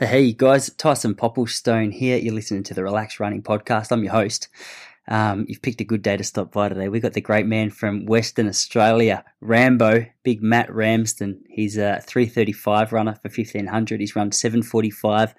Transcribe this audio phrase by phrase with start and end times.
[0.00, 2.18] Hey guys, Tyson Popplestone here.
[2.18, 3.90] You're listening to the Relax Running Podcast.
[3.90, 4.46] I'm your host.
[5.08, 6.88] Um, you've picked a good day to stop by today.
[6.88, 11.42] We've got the great man from Western Australia, Rambo, Big Matt Ramsden.
[11.50, 13.98] He's a 335 runner for 1500.
[13.98, 15.34] He's run 745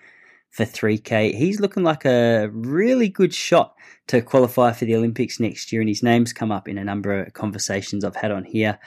[0.50, 1.36] for 3K.
[1.36, 3.76] He's looking like a really good shot
[4.08, 7.18] to qualify for the Olympics next year, and his name's come up in a number
[7.18, 8.78] of conversations I've had on here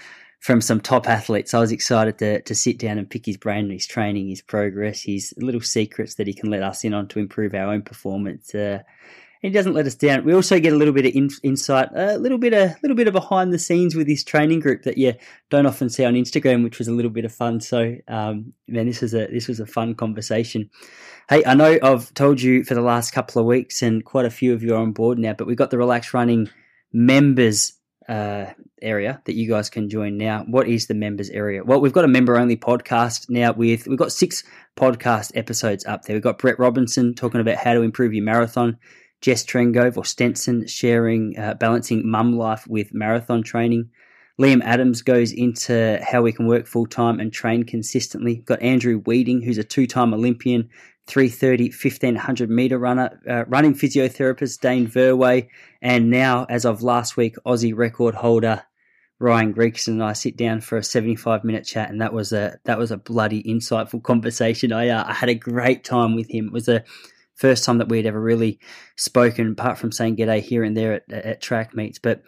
[0.42, 1.54] from some top athletes.
[1.54, 5.02] I was excited to, to sit down and pick his brain his training, his progress,
[5.02, 8.52] his little secrets that he can let us in on to improve our own performance.
[8.52, 8.80] Uh,
[9.40, 10.24] he doesn't let us down.
[10.24, 13.06] We also get a little bit of in, insight, a little bit, a little bit
[13.06, 15.14] of behind the scenes with his training group that you
[15.48, 17.60] don't often see on Instagram, which was a little bit of fun.
[17.60, 20.70] So, um, man, this was a this was a fun conversation.
[21.28, 24.30] Hey, I know I've told you for the last couple of weeks, and quite a
[24.30, 26.48] few of you are on board now, but we've got the Relax Running
[26.92, 27.74] members
[28.12, 28.52] uh,
[28.82, 30.44] area that you guys can join now.
[30.46, 31.64] What is the members area?
[31.64, 34.44] Well, we've got a member only podcast now with we've got six
[34.76, 36.14] podcast episodes up there.
[36.14, 38.76] We've got Brett Robinson talking about how to improve your marathon.
[39.22, 43.88] Jess Trengove or Stenson sharing uh, balancing mum life with marathon training.
[44.38, 48.34] Liam Adams goes into how we can work full time and train consistently.
[48.34, 50.68] We've got Andrew Weeding, who's a two time Olympian,
[51.06, 55.48] 330, 1500 meter runner, uh, running physiotherapist Dane Verway,
[55.80, 58.62] and now, as of last week, Aussie record holder
[59.22, 62.58] Ryan Gregson and I sit down for a 75 minute chat, and that was a
[62.64, 64.72] that was a bloody insightful conversation.
[64.72, 66.46] I uh, I had a great time with him.
[66.46, 66.84] It was a
[67.36, 68.58] first time that we had ever really
[68.96, 72.00] spoken, apart from saying g'day here and there at, at track meets.
[72.00, 72.22] But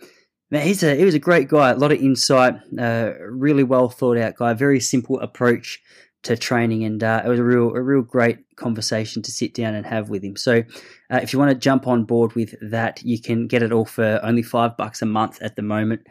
[0.51, 3.89] man, he's a he was a great guy, a lot of insight, uh, really well
[3.89, 5.81] thought out guy, very simple approach
[6.25, 9.75] to training, and uh, it was a real a real great conversation to sit down
[9.75, 10.37] and have with him.
[10.37, 10.63] So,
[11.11, 13.85] uh, if you want to jump on board with that, you can get it all
[13.85, 16.07] for only five bucks a month at the moment.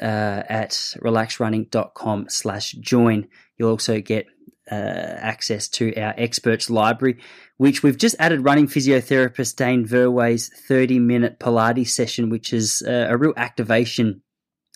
[0.00, 0.70] Uh, at
[1.02, 3.26] relaxrunning.com slash join.
[3.58, 4.26] You'll also get
[4.70, 7.18] uh, access to our experts library,
[7.56, 13.06] which we've just added running physiotherapist Dane Verway's 30 minute Pilates session, which is uh,
[13.08, 14.22] a real activation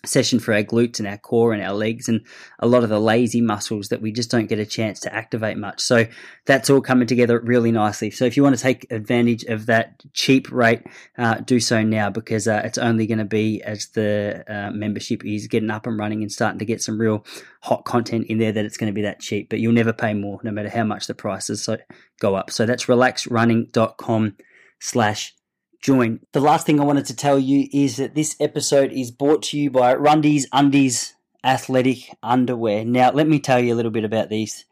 [0.05, 2.21] session for our glutes and our core and our legs and
[2.59, 5.57] a lot of the lazy muscles that we just don't get a chance to activate
[5.57, 5.81] much.
[5.81, 6.05] So
[6.45, 8.11] that's all coming together really nicely.
[8.11, 10.83] So if you want to take advantage of that cheap rate,
[11.17, 15.25] uh, do so now because uh, it's only going to be as the uh, membership
[15.25, 17.25] is getting up and running and starting to get some real
[17.61, 19.49] hot content in there that it's going to be that cheap.
[19.49, 21.77] But you'll never pay more no matter how much the prices so
[22.19, 22.51] go up.
[22.51, 24.37] So that's relaxrunning.com
[24.79, 25.35] slash
[25.85, 26.19] join.
[26.31, 29.59] The last thing I wanted to tell you is that this episode is brought to
[29.59, 31.13] you by Rundies Undies
[31.43, 32.83] Athletic Underwear.
[32.83, 34.65] Now, let me tell you a little bit about these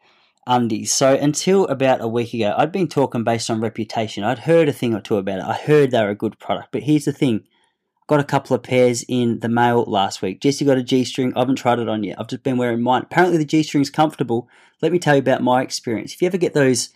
[0.47, 0.91] undies.
[0.91, 4.23] So, until about a week ago, I'd been talking based on reputation.
[4.23, 5.45] I'd heard a thing or two about it.
[5.45, 6.69] I heard they were a good product.
[6.71, 7.43] But here's the thing
[8.07, 10.41] got a couple of pairs in the mail last week.
[10.41, 11.31] Jesse got a G string.
[11.35, 12.19] I haven't tried it on yet.
[12.19, 13.03] I've just been wearing mine.
[13.03, 14.49] Apparently, the G string's comfortable.
[14.81, 16.15] Let me tell you about my experience.
[16.15, 16.89] If you ever get those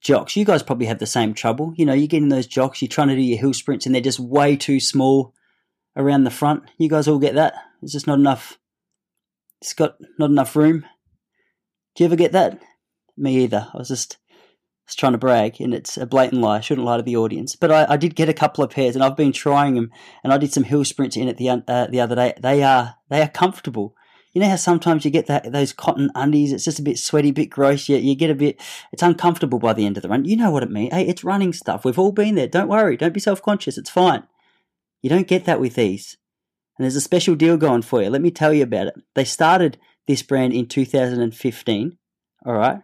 [0.00, 0.36] jocks.
[0.36, 1.72] You guys probably have the same trouble.
[1.76, 4.02] You know, you're getting those jocks, you're trying to do your hill sprints, and they're
[4.02, 5.34] just way too small
[5.96, 6.64] around the front.
[6.78, 7.54] You guys all get that?
[7.82, 8.58] It's just not enough.
[9.60, 10.84] It's got not enough room.
[11.94, 12.60] Do you ever get that?
[13.16, 13.68] Me either.
[13.74, 14.16] I was just,
[14.86, 16.58] just trying to brag, and it's a blatant lie.
[16.58, 17.56] I shouldn't lie to the audience.
[17.56, 19.90] But I, I did get a couple of pairs, and I've been trying them.
[20.24, 22.34] And I did some hill sprints in it the uh, the other day.
[22.40, 23.94] They are they are comfortable
[24.32, 27.30] you know how sometimes you get that those cotton undies, it's just a bit sweaty,
[27.30, 28.60] bit gross, you, you get a bit,
[28.92, 30.24] it's uncomfortable by the end of the run.
[30.24, 30.92] You know what it means.
[30.92, 31.84] Hey, it's running stuff.
[31.84, 32.46] We've all been there.
[32.46, 32.96] Don't worry.
[32.96, 33.76] Don't be self conscious.
[33.76, 34.24] It's fine.
[35.02, 36.16] You don't get that with these.
[36.78, 38.10] And there's a special deal going for you.
[38.10, 38.94] Let me tell you about it.
[39.14, 41.98] They started this brand in 2015,
[42.46, 42.80] all right,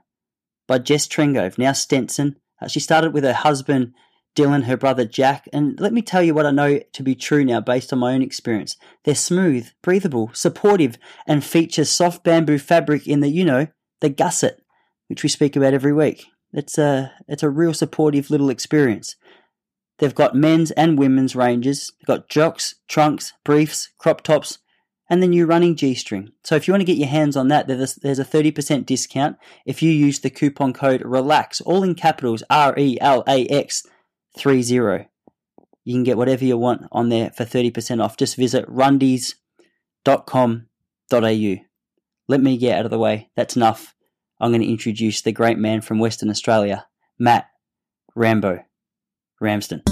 [0.66, 2.36] by Jess Trengove, now Stenson.
[2.60, 3.94] Uh, she started with her husband
[4.36, 7.44] Dylan, her brother Jack, and let me tell you what I know to be true
[7.44, 8.76] now based on my own experience.
[9.04, 13.68] They're smooth, breathable, supportive, and feature soft bamboo fabric in the, you know,
[14.00, 14.60] the gusset,
[15.08, 16.26] which we speak about every week.
[16.52, 19.16] It's a, it's a real supportive little experience.
[19.98, 21.90] They've got men's and women's ranges.
[21.98, 24.58] They've got jocks, trunks, briefs, crop tops,
[25.08, 26.32] and the new running G string.
[26.44, 29.82] So if you want to get your hands on that, there's a 30% discount if
[29.82, 33.84] you use the coupon code RELAX, all in capitals R E L A X
[34.36, 35.06] three zero.
[35.84, 38.16] You can get whatever you want on there for 30% off.
[38.16, 41.56] Just visit rundies.com.au.
[42.28, 43.30] Let me get out of the way.
[43.36, 43.94] That's enough.
[44.40, 46.88] I'm going to introduce the great man from Western Australia,
[47.18, 47.46] Matt
[48.16, 48.64] Rambo
[49.40, 49.82] Ramsden.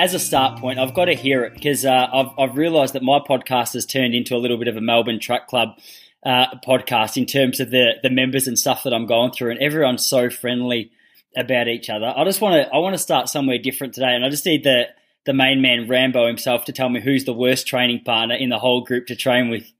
[0.00, 3.02] As a start point, I've got to hear it because uh, I've, I've realised that
[3.02, 5.78] my podcast has turned into a little bit of a Melbourne Track Club
[6.24, 9.60] uh, podcast in terms of the the members and stuff that I'm going through, and
[9.60, 10.90] everyone's so friendly
[11.36, 12.14] about each other.
[12.16, 14.64] I just want to I want to start somewhere different today, and I just need
[14.64, 14.84] the
[15.26, 18.58] the main man Rambo himself to tell me who's the worst training partner in the
[18.58, 19.70] whole group to train with.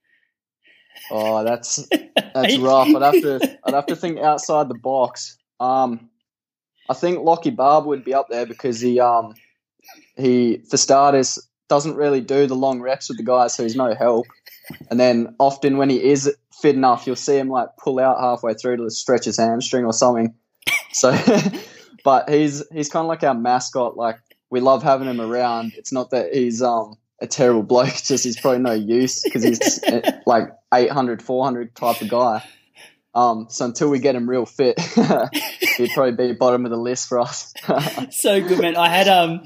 [1.10, 1.88] Oh, that's
[2.34, 2.88] that's rough.
[2.88, 5.38] I'd have to I'd have to think outside the box.
[5.60, 6.10] Um,
[6.90, 9.34] I think Lockie Barb would be up there because he um
[10.16, 13.94] he for starters doesn't really do the long reps with the guys, so he's no
[13.94, 14.26] help.
[14.90, 18.54] And then often when he is fit enough, you'll see him like pull out halfway
[18.54, 20.34] through to stretch his hamstring or something.
[20.92, 21.16] So,
[22.04, 23.96] but he's he's kind of like our mascot.
[23.96, 24.18] Like
[24.50, 25.72] we love having him around.
[25.76, 29.82] It's not that he's um a terrible bloke; just he's probably no use because he's
[29.84, 32.44] eh, like 800, 400 type of guy.
[33.14, 34.80] Um, so until we get him real fit,
[35.76, 37.52] he'd probably be bottom of the list for us.
[38.10, 38.76] so good, man.
[38.76, 39.42] I had um,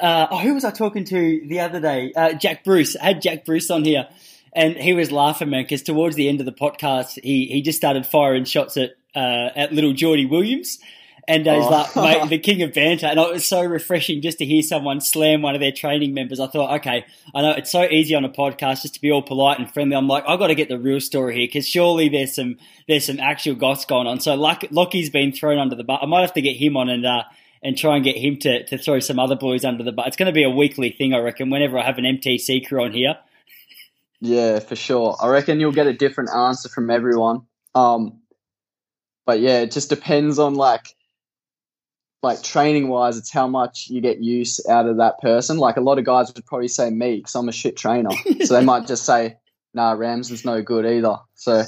[0.00, 2.12] uh, oh, who was I talking to the other day?
[2.14, 2.96] Uh, Jack Bruce.
[2.96, 4.08] I had Jack Bruce on here,
[4.52, 7.78] and he was laughing, man, because towards the end of the podcast, he he just
[7.78, 10.78] started firing shots at uh, at little Jordy Williamsz.
[11.28, 11.70] And uh, he's oh.
[11.70, 13.06] like, mate, the king of banter.
[13.06, 16.40] And it was so refreshing just to hear someone slam one of their training members.
[16.40, 17.04] I thought, okay,
[17.34, 19.94] I know it's so easy on a podcast just to be all polite and friendly.
[19.94, 22.56] I'm like, I've got to get the real story here because surely there's some
[22.88, 24.20] there's some actual goss going on.
[24.20, 25.98] So Lockie's been thrown under the bus.
[26.02, 27.24] I might have to get him on and uh,
[27.62, 30.06] and try and get him to, to throw some other boys under the bus.
[30.08, 32.84] It's going to be a weekly thing, I reckon, whenever I have an MTC crew
[32.84, 33.16] on here.
[34.20, 35.16] Yeah, for sure.
[35.20, 37.42] I reckon you'll get a different answer from everyone.
[37.74, 38.20] Um,
[39.26, 40.94] but yeah, it just depends on like
[42.22, 45.58] like training wise, it's how much you get use out of that person.
[45.58, 48.10] Like a lot of guys would probably say me because I'm a shit trainer,
[48.44, 49.36] so they might just say,
[49.74, 51.62] "Nah, Rams is no good either." So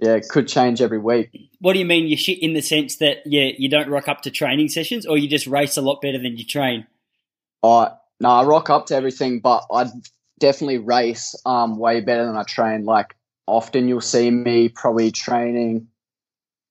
[0.00, 1.30] yeah, it could change every week.
[1.60, 4.22] What do you mean you shit in the sense that yeah you don't rock up
[4.22, 6.86] to training sessions, or you just race a lot better than you train?
[7.62, 9.86] I no, I rock up to everything, but I
[10.38, 12.84] definitely race um way better than I train.
[12.84, 13.14] Like
[13.46, 15.88] often you'll see me probably training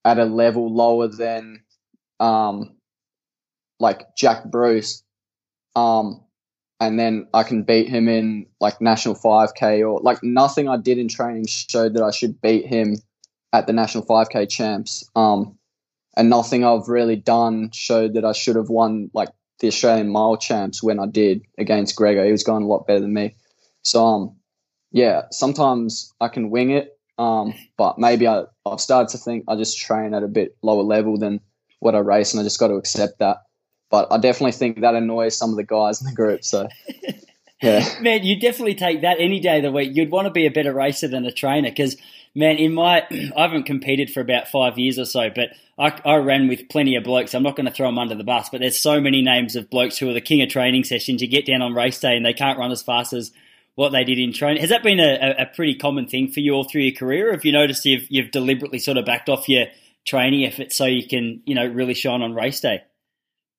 [0.04, 1.62] at a level lower than
[2.18, 2.75] um
[3.78, 5.02] like Jack Bruce,
[5.74, 6.22] um,
[6.80, 10.98] and then I can beat him in like national 5K or like nothing I did
[10.98, 12.96] in training showed that I should beat him
[13.52, 15.08] at the national 5K champs.
[15.16, 15.58] Um,
[16.16, 19.28] and nothing I've really done showed that I should have won like
[19.60, 22.24] the Australian mile champs when I did against Grego.
[22.24, 23.36] He was going a lot better than me.
[23.82, 24.36] So um,
[24.92, 26.98] yeah, sometimes I can wing it.
[27.18, 30.82] Um, but maybe I, I've started to think I just train at a bit lower
[30.82, 31.40] level than
[31.80, 33.38] what I race, and I just got to accept that.
[33.90, 36.44] But I definitely think that annoys some of the guys in the group.
[36.44, 36.68] So,
[37.62, 37.88] yeah.
[38.00, 39.90] man, you definitely take that any day of the week.
[39.94, 41.96] You'd want to be a better racer than a trainer because,
[42.34, 43.06] man, in my,
[43.36, 46.96] I haven't competed for about five years or so, but I, I ran with plenty
[46.96, 47.34] of blokes.
[47.34, 49.70] I'm not going to throw them under the bus, but there's so many names of
[49.70, 51.22] blokes who are the king of training sessions.
[51.22, 53.30] You get down on race day and they can't run as fast as
[53.76, 54.62] what they did in training.
[54.62, 57.28] Has that been a, a pretty common thing for you all through your career?
[57.28, 59.66] Or have you noticed you've, you've deliberately sort of backed off your
[60.06, 62.82] training efforts so you can, you know, really shine on race day?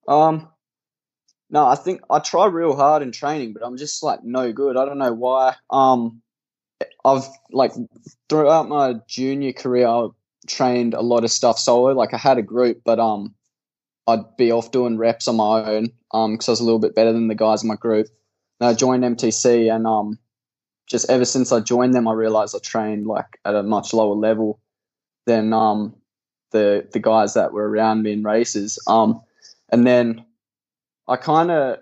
[0.07, 0.49] Um,
[1.49, 4.77] no, I think I try real hard in training, but I'm just like no good.
[4.77, 5.55] I don't know why.
[5.69, 6.21] Um,
[7.05, 7.71] I've like
[8.29, 10.07] throughout my junior career, I
[10.47, 11.93] trained a lot of stuff solo.
[11.93, 13.33] Like I had a group, but um,
[14.07, 15.91] I'd be off doing reps on my own.
[16.11, 18.07] Um, because I was a little bit better than the guys in my group.
[18.59, 20.19] And I joined MTC, and um,
[20.87, 24.15] just ever since I joined them, I realized I trained like at a much lower
[24.15, 24.59] level
[25.25, 25.95] than um
[26.51, 28.79] the the guys that were around me in races.
[28.87, 29.21] Um,
[29.69, 30.25] and then
[31.07, 31.79] I kind of,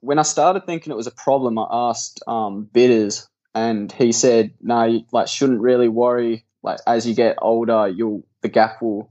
[0.00, 4.52] when I started thinking it was a problem, I asked um, Bitters, and he said,
[4.60, 6.44] "No, you, like shouldn't really worry.
[6.62, 9.10] Like as you get older, you'll the gap will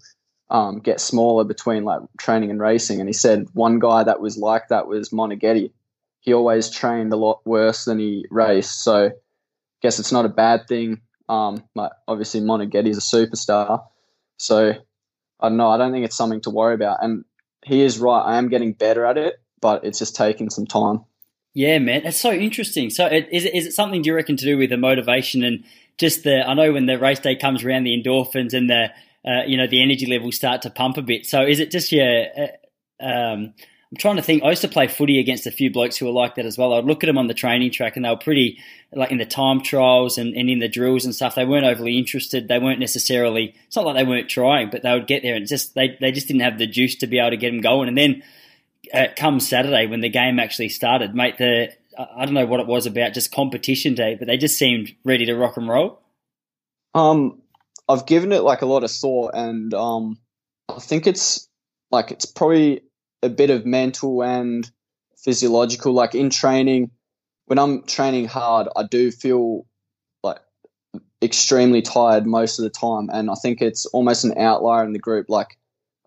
[0.49, 4.37] um, get smaller between like training and racing." And he said one guy that was
[4.37, 5.71] like that was Moneghetti.
[6.19, 9.11] He always trained a lot worse than he raced, so I
[9.81, 11.01] guess it's not a bad thing.
[11.29, 13.83] Um, like obviously Moneghetti is a superstar,
[14.37, 14.73] so
[15.39, 15.69] I don't know.
[15.69, 17.03] I don't think it's something to worry about.
[17.03, 17.25] And
[17.65, 18.21] he is right.
[18.21, 21.01] I am getting better at it, but it's just taking some time.
[21.53, 22.89] Yeah, man, that's so interesting.
[22.89, 25.43] So, it, is it, is it something do you reckon to do with the motivation
[25.43, 25.65] and
[25.97, 26.47] just the?
[26.47, 28.87] I know when the race day comes around, the endorphins and the
[29.29, 31.25] uh, you know the energy levels start to pump a bit.
[31.25, 33.53] So, is it just your uh, um,
[33.91, 34.43] I'm trying to think.
[34.43, 36.73] I used to play footy against a few blokes who were like that as well.
[36.73, 38.57] I'd look at them on the training track, and they were pretty
[38.93, 41.35] like in the time trials and, and in the drills and stuff.
[41.35, 42.47] They weren't overly interested.
[42.47, 43.53] They weren't necessarily.
[43.67, 46.13] It's not like they weren't trying, but they would get there and just they they
[46.13, 47.89] just didn't have the juice to be able to get them going.
[47.89, 48.23] And then
[48.93, 52.67] uh, come Saturday when the game actually started, mate, the I don't know what it
[52.67, 56.01] was about, just competition day, but they just seemed ready to rock and roll.
[56.93, 57.41] Um,
[57.89, 60.17] I've given it like a lot of thought, and um,
[60.69, 61.49] I think it's
[61.91, 62.83] like it's probably
[63.23, 64.69] a bit of mental and
[65.17, 65.93] physiological.
[65.93, 66.91] Like in training,
[67.45, 69.65] when I'm training hard, I do feel
[70.23, 70.39] like
[71.21, 74.99] extremely tired most of the time, and I think it's almost an outlier in the
[74.99, 75.27] group.
[75.29, 75.57] Like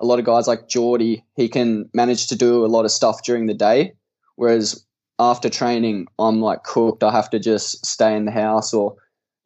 [0.01, 3.23] a lot of guys like Jordy, he can manage to do a lot of stuff
[3.25, 3.95] during the day,
[4.37, 4.85] whereas
[5.19, 7.05] after training, I'm like cooked.
[7.05, 8.97] I have to just stay in the house or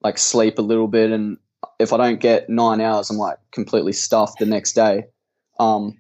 [0.03, 1.37] like sleep a little bit, and
[1.79, 5.05] if I don't get nine hours, I'm like completely stuffed the next day.
[5.59, 5.99] Um,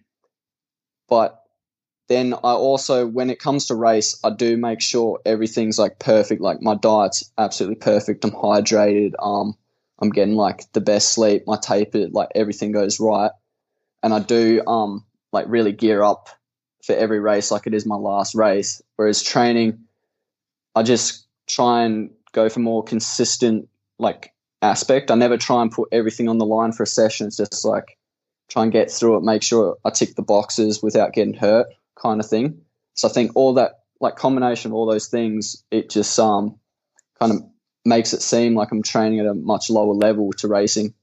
[1.09, 1.38] but
[2.09, 6.41] then I also, when it comes to race, I do make sure everything's like perfect.
[6.41, 8.25] Like my diet's absolutely perfect.
[8.25, 9.13] I'm hydrated.
[9.19, 9.55] Um,
[10.01, 11.45] I'm getting like the best sleep.
[11.47, 13.33] My taper, like everything goes right,
[14.03, 16.31] and I do um like really gear up
[16.83, 18.81] for every race like it is my last race.
[18.97, 19.81] Whereas training,
[20.75, 25.11] I just try and go for more consistent like aspect.
[25.11, 27.27] I never try and put everything on the line for a session.
[27.27, 27.99] It's just like
[28.49, 31.67] try and get through it, make sure I tick the boxes without getting hurt,
[32.01, 32.63] kind of thing.
[32.95, 36.59] So I think all that like combination of all those things, it just um
[37.19, 37.43] kind of
[37.85, 40.95] makes it seem like I'm training at a much lower level to racing.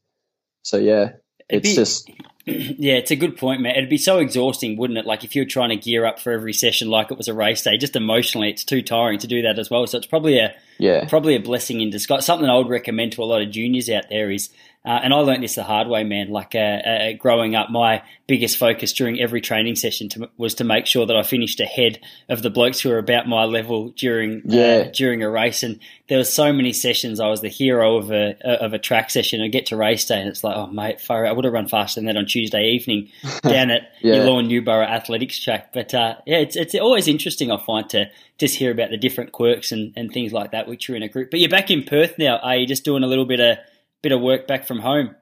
[0.64, 1.14] So yeah,
[1.50, 2.10] it's be, just
[2.46, 3.76] yeah, it's a good point, man.
[3.76, 5.06] It'd be so exhausting, wouldn't it?
[5.06, 7.64] Like if you're trying to gear up for every session like it was a race
[7.64, 9.86] day, just emotionally, it's too tiring to do that as well.
[9.88, 12.26] So it's probably a yeah, probably a blessing in disguise.
[12.26, 14.50] Something I would recommend to a lot of juniors out there is
[14.86, 16.30] uh, and I learned this the hard way, man.
[16.30, 20.64] Like uh, uh, growing up, my biggest focus during every training session to, was to
[20.64, 22.00] make sure that I finished ahead
[22.30, 24.84] of the blokes who were about my level during uh, yeah.
[24.92, 25.64] during a race.
[25.64, 29.10] And there were so many sessions I was the hero of a of a track
[29.10, 29.42] session.
[29.42, 31.68] I get to race day, and it's like, oh mate, far, I would have run
[31.68, 33.10] faster than that on Tuesday evening
[33.42, 34.18] down at yeah.
[34.18, 35.74] Newborough Athletics track.
[35.74, 37.52] But uh, yeah, it's it's always interesting.
[37.52, 40.90] I find to just hear about the different quirks and, and things like that, which
[40.92, 41.32] are in a group.
[41.32, 42.38] But you're back in Perth now.
[42.38, 43.58] Are you just doing a little bit of
[44.06, 45.16] bit of work back from home?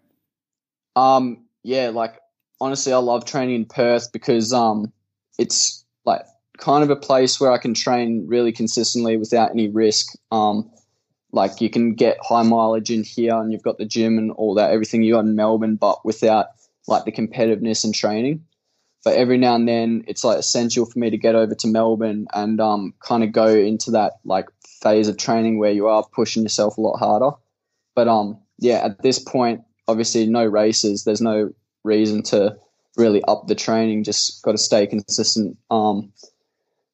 [0.97, 2.19] Um, yeah, like
[2.59, 4.91] honestly, I love training in Perth because um,
[5.39, 6.23] it's like
[6.57, 10.17] kind of a place where I can train really consistently without any risk.
[10.33, 10.69] Um,
[11.31, 14.53] like you can get high mileage in here, and you've got the gym and all
[14.55, 16.47] that, everything you got in Melbourne, but without
[16.85, 18.43] like the competitiveness and training.
[19.05, 22.27] But every now and then, it's like essential for me to get over to Melbourne
[22.33, 24.49] and um, kind of go into that like
[24.81, 27.31] phase of training where you are pushing yourself a lot harder.
[27.95, 31.03] But um, yeah, at this point, obviously no races.
[31.03, 32.57] There's no reason to
[32.97, 34.03] really up the training.
[34.03, 35.57] Just got to stay consistent.
[35.69, 36.13] Um,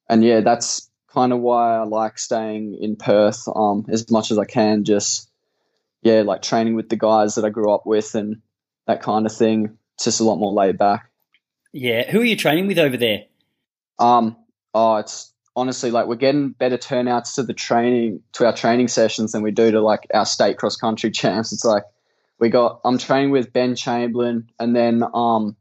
[0.08, 4.38] and yeah, that's kind of why I like staying in Perth um, as much as
[4.38, 4.84] I can.
[4.84, 5.28] Just
[6.02, 8.40] yeah, like training with the guys that I grew up with and
[8.86, 9.78] that kind of thing.
[9.94, 11.10] It's just a lot more laid back.
[11.72, 13.24] Yeah, who are you training with over there?
[13.98, 14.36] Um,
[14.74, 19.32] oh, it's honestly like we're getting better turnouts to the training to our training sessions
[19.32, 21.52] than we do to like our state cross country champs.
[21.52, 21.84] It's like
[22.38, 25.54] we got I'm training with Ben Chamberlain and then um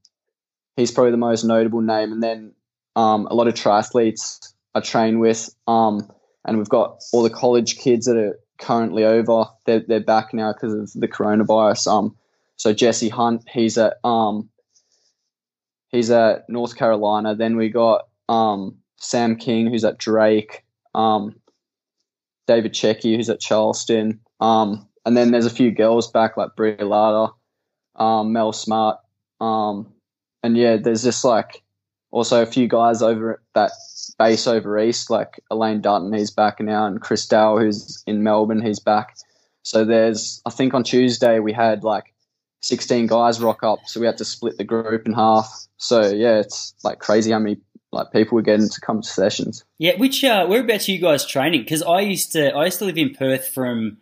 [0.78, 2.14] he's probably the most notable name.
[2.14, 2.54] And then
[2.96, 6.10] um a lot of triathletes I train with um
[6.46, 9.46] and we've got all the college kids that are currently over.
[9.66, 11.92] They're, they're back now because of the coronavirus.
[11.92, 12.16] Um
[12.56, 14.50] so Jesse Hunt he's at um
[15.90, 17.36] he's at North Carolina.
[17.36, 20.64] Then we got um Sam King, who's at Drake,
[20.94, 21.36] um,
[22.48, 26.86] David Checky, who's at Charleston, um, and then there's a few girls back like Bria
[26.86, 27.34] Lada,
[27.96, 28.98] um, Mel Smart,
[29.42, 29.92] um,
[30.44, 31.62] and yeah, there's just like
[32.12, 33.72] also a few guys over at that
[34.18, 38.62] base over east, like Elaine Dutton, he's back now, and Chris Dow, who's in Melbourne,
[38.62, 39.16] he's back.
[39.64, 42.14] So there's, I think on Tuesday we had like
[42.62, 45.68] 16 guys rock up, so we had to split the group in half.
[45.78, 47.58] So yeah, it's like crazy how many
[47.92, 49.64] like people were getting to come to sessions.
[49.78, 51.62] Yeah, which uh, whereabouts are you guys training?
[51.62, 53.98] Because I used to I used to live in Perth from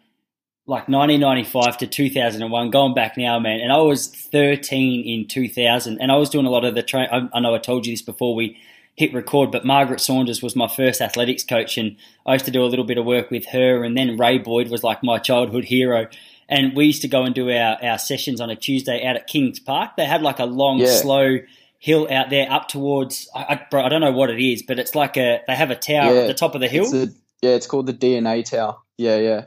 [0.65, 2.72] like 1995 to 2001.
[2.72, 6.50] Going back now, man, and I was 13 in 2000, and I was doing a
[6.50, 7.08] lot of the train.
[7.12, 8.58] I, I know I told you this before we
[8.98, 12.63] hit record, but Margaret Saunders was my first athletics coach, and I used to do
[12.63, 13.84] a little bit of work with her.
[13.84, 16.08] And then Ray Boyd was like my childhood hero.
[16.50, 19.27] And we used to go and do our, our sessions on a Tuesday out at
[19.27, 19.98] Kings Park.
[19.98, 20.88] They had like a long, yeah.
[20.88, 21.38] slow
[21.80, 24.80] hill out there up towards I, I, bro, I, don't know what it is, but
[24.80, 26.86] it's like a they have a tower yeah, at the top of the hill.
[26.86, 27.08] It's a,
[27.42, 28.78] yeah, it's called the DNA Tower.
[28.98, 29.46] Yeah, yeah.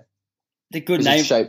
[0.71, 1.25] The good name.
[1.25, 1.49] Shape,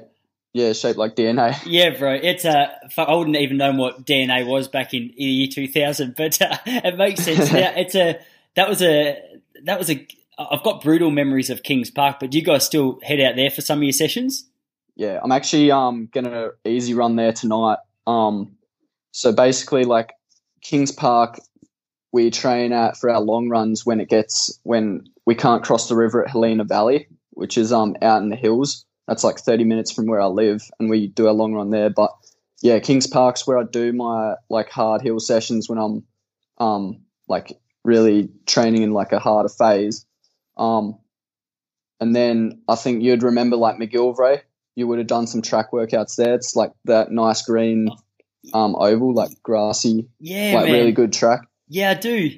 [0.53, 1.55] yeah, shaped like DNA.
[1.65, 2.13] Yeah, bro.
[2.13, 2.71] It's a.
[2.97, 6.41] Uh, I wouldn't even know what DNA was back in, in the year 2000, but
[6.41, 7.73] uh, it makes sense now.
[7.75, 8.19] It's a.
[8.55, 9.21] That was a.
[9.63, 10.07] That was a.
[10.37, 13.51] I've got brutal memories of Kings Park, but do you guys still head out there
[13.51, 14.49] for some of your sessions?
[14.95, 17.77] Yeah, I'm actually um gonna easy run there tonight.
[18.07, 18.57] Um,
[19.11, 20.11] so basically, like
[20.61, 21.39] Kings Park,
[22.11, 25.95] we train at for our long runs when it gets when we can't cross the
[25.95, 28.85] river at Helena Valley, which is um out in the hills.
[29.07, 31.89] That's like 30 minutes from where I live, and we do our long run there.
[31.89, 32.11] But
[32.61, 36.03] yeah, Kings Park's where I do my like hard hill sessions when I'm
[36.57, 40.05] um like really training in like a harder phase.
[40.57, 40.99] Um,
[41.99, 44.41] and then I think you'd remember like McGillivray.
[44.75, 46.33] You would have done some track workouts there.
[46.33, 47.89] It's like that nice green
[48.53, 50.73] um, oval, like grassy, Yeah, like man.
[50.73, 51.41] really good track.
[51.67, 52.31] Yeah, I do.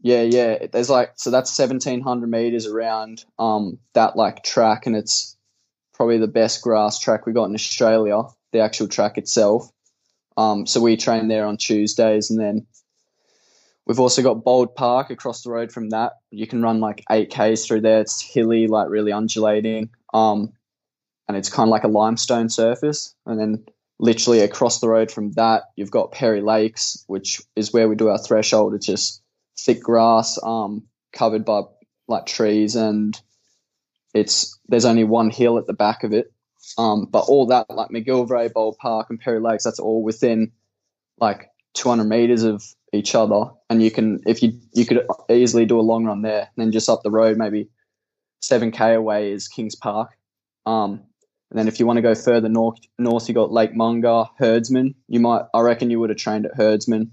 [0.00, 0.66] Yeah, yeah.
[0.72, 5.36] There's like so that's seventeen hundred meters around um that like track, and it's
[5.94, 8.22] probably the best grass track we got in Australia.
[8.52, 9.70] The actual track itself.
[10.36, 12.66] Um, so we train there on Tuesdays, and then
[13.86, 16.12] we've also got Bold Park across the road from that.
[16.30, 18.00] You can run like eight k's through there.
[18.02, 19.90] It's hilly, like really undulating.
[20.14, 20.52] Um,
[21.26, 23.64] and it's kind of like a limestone surface, and then
[23.98, 28.08] literally across the road from that, you've got Perry Lakes, which is where we do
[28.08, 28.74] our threshold.
[28.74, 29.22] It's just
[29.58, 31.62] thick grass, um, covered by
[32.08, 33.18] like trees, and
[34.14, 36.32] it's there's only one hill at the back of it.
[36.78, 40.52] Um, but all that, like McGillivray, Bold Park, and Perry Lakes, that's all within
[41.18, 45.80] like 200 meters of each other, and you can if you you could easily do
[45.80, 46.50] a long run there.
[46.56, 47.68] And then just up the road, maybe
[48.40, 50.10] seven k away is Kings Park.
[50.66, 51.04] Um,
[51.50, 54.94] and then if you want to go further north, north you got Lake Monger, Herdsman.
[55.08, 57.12] You might, I reckon, you would have trained at Herdsman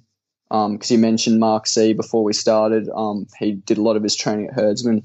[0.49, 2.89] because you mentioned Mark C before we started.
[2.93, 5.03] Um, he did a lot of his training at Herdsman.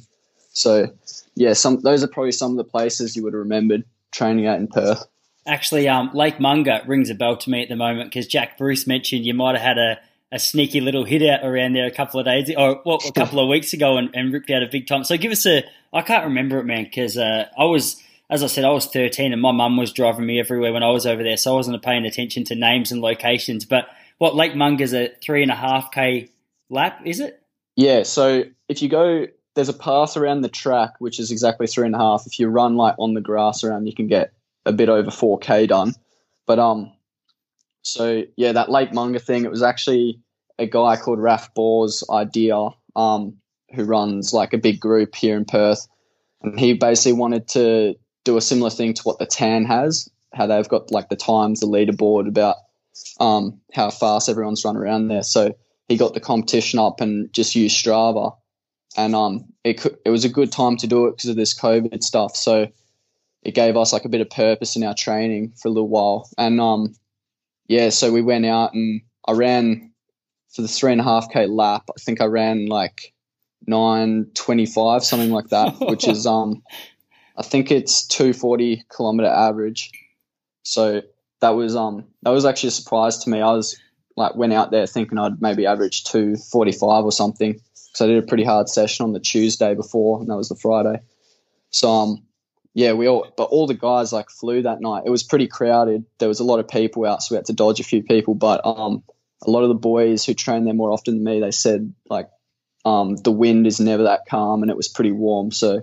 [0.52, 0.92] So
[1.34, 4.58] yeah, some those are probably some of the places you would have remembered training at
[4.58, 5.06] in Perth.
[5.46, 8.86] Actually, um, Lake Monger rings a bell to me at the moment because Jack Bruce
[8.86, 9.98] mentioned you might have had a,
[10.30, 13.40] a sneaky little hit out around there a couple of days or well, a couple
[13.40, 15.04] of weeks ago and, and ripped out a big time.
[15.04, 15.64] So give us a.
[15.92, 19.32] I can't remember it, man, because uh, I was, as I said, I was 13
[19.32, 21.82] and my mum was driving me everywhere when I was over there, so I wasn't
[21.82, 23.64] paying attention to names and locations.
[23.64, 26.28] But what Lake Monger's a three and a half k
[26.68, 27.42] lap, is it?
[27.76, 31.86] Yeah, so if you go, there's a path around the track which is exactly three
[31.86, 32.26] and a half.
[32.26, 34.32] If you run like on the grass around, you can get
[34.66, 35.94] a bit over four k done.
[36.46, 36.92] But um,
[37.82, 39.44] so yeah, that Lake Monger thing.
[39.44, 40.20] It was actually
[40.58, 42.68] a guy called Raf Bohr's idea.
[42.94, 43.38] Um,
[43.74, 45.86] who runs like a big group here in Perth,
[46.42, 47.94] and he basically wanted to
[48.28, 50.08] do a similar thing to what the Tan has.
[50.34, 52.56] How they've got like the times, the leaderboard about
[53.18, 55.22] um, how fast everyone's run around there.
[55.22, 55.56] So
[55.88, 58.36] he got the competition up and just used Strava,
[58.96, 61.58] and um, it could, it was a good time to do it because of this
[61.58, 62.36] COVID stuff.
[62.36, 62.66] So
[63.42, 66.28] it gave us like a bit of purpose in our training for a little while,
[66.36, 66.94] and um,
[67.66, 69.92] yeah, so we went out and I ran
[70.50, 71.84] for the three and a half k lap.
[71.88, 73.14] I think I ran like
[73.66, 76.62] nine twenty five, something like that, which is um,
[77.38, 79.92] I think it's two forty kilometer average.
[80.64, 81.02] So
[81.40, 83.40] that was um that was actually a surprise to me.
[83.40, 83.78] I was
[84.16, 88.06] like went out there thinking I'd maybe average two forty five or something because I
[88.06, 91.00] did a pretty hard session on the Tuesday before, and that was the Friday.
[91.70, 92.24] So um
[92.74, 95.04] yeah, we all but all the guys like flew that night.
[95.06, 96.04] It was pretty crowded.
[96.18, 98.34] There was a lot of people out, so we had to dodge a few people.
[98.34, 99.04] But um
[99.46, 102.30] a lot of the boys who train there more often than me, they said like
[102.84, 105.82] um the wind is never that calm and it was pretty warm, so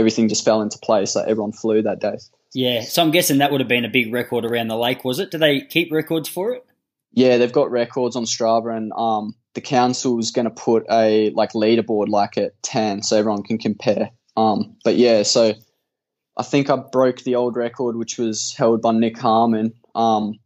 [0.00, 1.14] everything just fell into place.
[1.14, 2.16] Like everyone flew that day.
[2.52, 5.20] Yeah, so I'm guessing that would have been a big record around the lake, was
[5.20, 5.30] it?
[5.30, 6.64] Do they keep records for it?
[7.12, 11.52] Yeah, they've got records on Strava, and um, the council's going to put a like
[11.52, 14.10] leaderboard like at ten, so everyone can compare.
[14.36, 15.54] Um, but yeah, so
[16.36, 20.38] I think I broke the old record, which was held by Nick Harmon, um,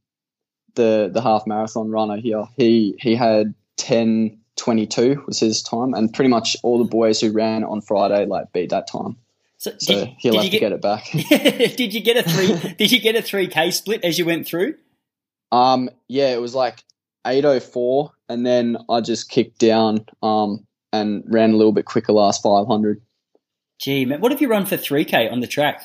[0.75, 2.45] the the half marathon runner here.
[2.57, 7.21] He he had ten twenty two was his time, and pretty much all the boys
[7.21, 9.17] who ran on Friday like beat that time.
[9.64, 11.11] So, So did, he'll did have you to get, get it back.
[11.79, 12.74] did you get a three?
[12.79, 14.74] did you get a three k split as you went through?
[15.53, 16.85] Um, yeah, it was like
[17.27, 22.42] 804, and then I just kicked down um, and ran a little bit quicker last
[22.42, 23.00] 500.
[23.79, 25.83] Gee, man, what have you run for three k on the track?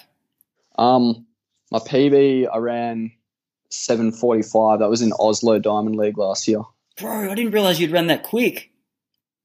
[0.78, 1.26] Um,
[1.72, 3.14] my PB, I ran
[3.70, 4.80] 745.
[4.80, 6.64] That was in Oslo Diamond League last year.
[6.98, 8.72] Bro, I didn't realize you'd run that quick.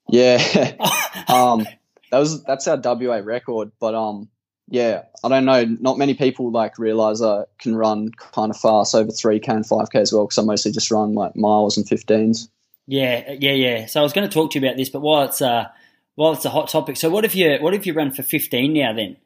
[0.08, 0.74] Yeah,
[1.28, 1.68] um,
[2.14, 3.72] that was that's our WA record.
[3.80, 4.28] But um,
[4.68, 5.64] yeah, I don't know.
[5.64, 9.94] Not many people like realize I can run kind of fast over 3k and 5k
[9.96, 12.48] as well because I mostly just run like miles and 15s.
[12.86, 13.86] yeah, yeah, yeah.
[13.86, 15.66] So I was going to talk to you about this, but while it's uh,
[16.14, 18.72] while it's a hot topic, so what if you what if you run for fifteen
[18.72, 18.92] now?
[18.94, 19.16] Then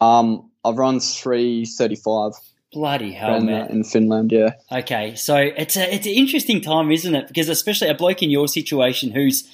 [0.00, 2.32] Um, I've run 335
[2.72, 3.70] bloody hell, ran man.
[3.70, 4.32] in Finland.
[4.32, 4.54] Yeah.
[4.70, 7.28] Okay, so it's a it's an interesting time, isn't it?
[7.28, 9.48] Because especially a bloke in your situation who's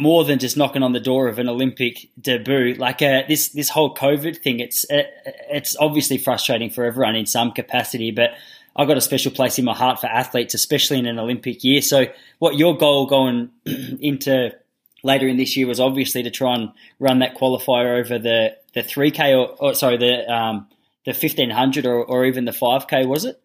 [0.00, 3.68] more than just knocking on the door of an Olympic debut, like uh, this this
[3.68, 4.58] whole COVID thing.
[4.58, 5.02] It's uh,
[5.50, 8.30] it's obviously frustrating for everyone in some capacity, but
[8.74, 11.82] I've got a special place in my heart for athletes, especially in an Olympic year.
[11.82, 12.06] So,
[12.38, 13.50] what your goal going
[14.00, 14.56] into
[15.02, 18.82] later in this year was obviously to try and run that qualifier over the the
[18.82, 20.66] three k or, or sorry the um,
[21.04, 23.38] the fifteen hundred or, or even the five k was it?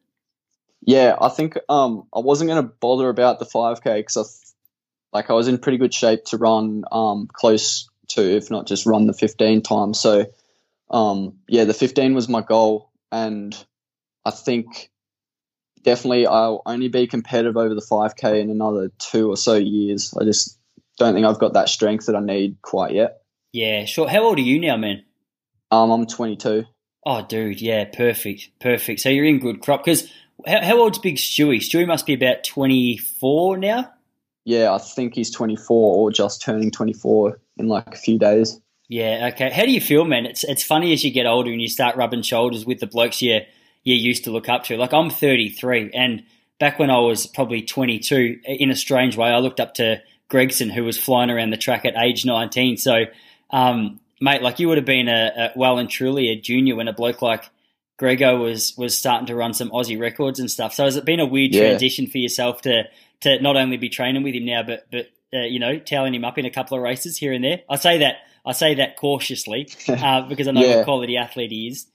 [0.86, 4.45] Yeah, I think um I wasn't going to bother about the 5k because I, th-
[5.16, 8.86] like I was in pretty good shape to run um, close to, if not just
[8.86, 9.94] run the 15 time.
[9.94, 10.26] So
[10.92, 13.56] um, yeah, the 15 was my goal, and
[14.26, 14.92] I think
[15.84, 20.14] definitely I'll only be competitive over the 5K in another two or so years.
[20.20, 20.60] I just
[20.98, 23.22] don't think I've got that strength that I need quite yet.
[23.54, 24.10] Yeah, sure.
[24.10, 25.06] How old are you now, man?
[25.72, 26.66] Um, I'm 22.
[27.06, 29.00] Oh, dude, yeah, perfect, perfect.
[29.00, 29.86] So you're in good crop.
[29.86, 30.12] Because
[30.46, 31.60] how, how old's Big Stewie?
[31.60, 33.94] Stewie must be about 24 now.
[34.46, 38.62] Yeah, I think he's 24 or just turning 24 in like a few days.
[38.88, 39.50] Yeah, okay.
[39.50, 40.28] How do you feel, man?
[40.28, 43.22] It's it's funny as you get older and you start rubbing shoulders with the blokes
[43.22, 43.42] you
[43.84, 44.78] you used to look up to.
[44.78, 46.24] Like I'm 33, and
[46.60, 50.70] back when I was probably 22, in a strange way, I looked up to Gregson,
[50.70, 52.78] who was flying around the track at age 19.
[52.78, 53.06] So,
[53.50, 56.88] um, mate, like you would have been a, a, well and truly a junior when
[56.88, 57.50] a bloke like
[57.98, 60.74] Grego was was starting to run some Aussie records and stuff.
[60.74, 61.70] So has it been a weird yeah.
[61.70, 62.84] transition for yourself to
[63.26, 66.24] to not only be training with him now, but but uh, you know, tallying him
[66.24, 67.62] up in a couple of races here and there?
[67.70, 70.78] I say that I say that cautiously uh, because I know yeah.
[70.78, 71.88] what quality athlete he is.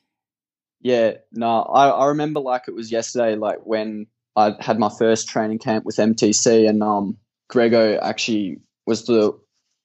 [0.82, 5.28] Yeah, no, I, I remember like it was yesterday, like when I had my first
[5.28, 9.38] training camp with MTC, and um, Grego actually was the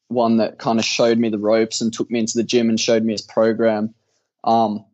[0.08, 2.79] one that kind of showed me the ropes and took me into the gym and
[2.79, 3.93] showed me his program.
[4.43, 4.86] Um,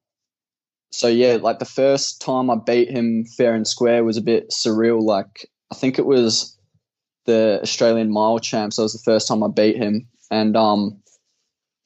[0.92, 4.50] so yeah, like the first time I beat him fair and square was a bit
[4.50, 5.02] surreal.
[5.02, 6.58] Like I think it was
[7.26, 8.76] the Australian mile champs.
[8.76, 11.02] That was the first time I beat him, and um,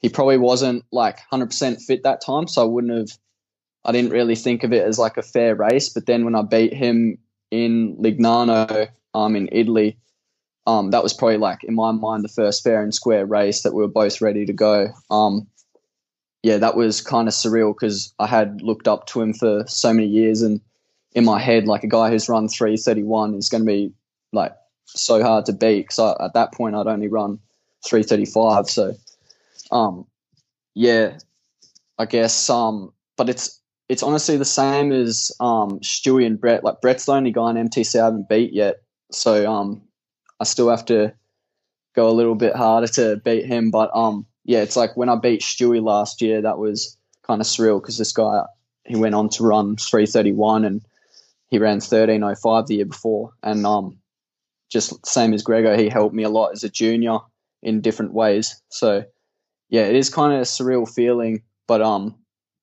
[0.05, 2.47] he probably wasn't like 100% fit that time.
[2.47, 3.17] So I wouldn't have,
[3.85, 5.89] I didn't really think of it as like a fair race.
[5.89, 7.17] But then when I beat him
[7.49, 9.97] in Legnano um, in Italy,
[10.67, 13.73] um, that was probably like, in my mind, the first fair and square race that
[13.73, 14.93] we were both ready to go.
[15.09, 15.47] Um,
[16.43, 19.91] yeah, that was kind of surreal because I had looked up to him for so
[19.91, 20.43] many years.
[20.43, 20.61] And
[21.15, 23.93] in my head, like a guy who's run 331 is going to be
[24.33, 24.53] like
[24.85, 27.39] so hard to beat because at that point I'd only run
[27.87, 28.69] 335.
[28.69, 28.93] So
[29.71, 30.05] um,
[30.75, 31.17] yeah,
[31.97, 32.49] I guess.
[32.49, 36.63] Um, but it's it's honestly the same as um Stewie and Brett.
[36.63, 39.81] Like Brett's the only guy in MTC I haven't beat yet, so um,
[40.39, 41.13] I still have to
[41.95, 43.71] go a little bit harder to beat him.
[43.71, 47.47] But um, yeah, it's like when I beat Stewie last year, that was kind of
[47.47, 48.43] surreal because this guy
[48.85, 50.81] he went on to run 331 and
[51.49, 53.99] he ran 1305 the year before, and um,
[54.69, 57.19] just same as Grego, he helped me a lot as a junior
[57.61, 58.61] in different ways.
[58.69, 59.05] So
[59.69, 62.15] yeah, it is kind of a surreal feeling, but um,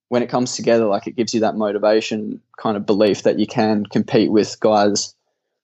[0.08, 3.46] when it comes together, like it gives you that motivation, kind of belief that you
[3.46, 5.14] can compete with guys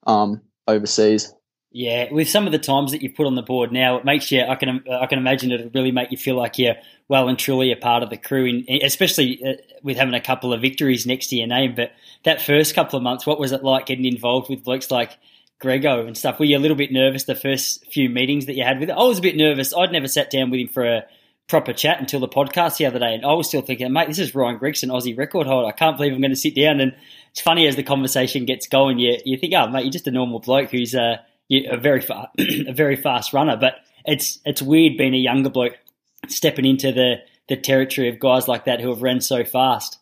[0.06, 1.32] um, overseas.
[1.70, 4.32] Yeah, with some of the times that you put on the board now, it makes
[4.32, 4.42] you.
[4.42, 6.76] I can I can imagine it really make you feel like you're
[7.08, 9.52] well and truly a part of the crew, in, especially uh,
[9.82, 11.74] with having a couple of victories next to your name.
[11.74, 11.92] But
[12.24, 15.18] that first couple of months, what was it like getting involved with blokes like
[15.58, 16.38] Grego and stuff?
[16.38, 18.92] Were you a little bit nervous the first few meetings that you had with it?
[18.94, 19.74] I was a bit nervous.
[19.74, 21.04] I'd never sat down with him for a
[21.48, 24.18] proper chat until the podcast the other day, and I was still thinking, mate, this
[24.18, 25.68] is Ryan Gregson, Aussie record holder.
[25.68, 26.80] I can't believe I'm going to sit down.
[26.80, 26.94] And
[27.30, 30.10] it's funny as the conversation gets going, you you think, oh, mate, you're just a
[30.10, 31.18] normal bloke who's uh,
[31.50, 33.56] a very far, a very fast runner.
[33.56, 35.76] But it's it's weird being a younger bloke
[36.28, 37.16] stepping into the
[37.48, 39.98] the territory of guys like that who have run so fast.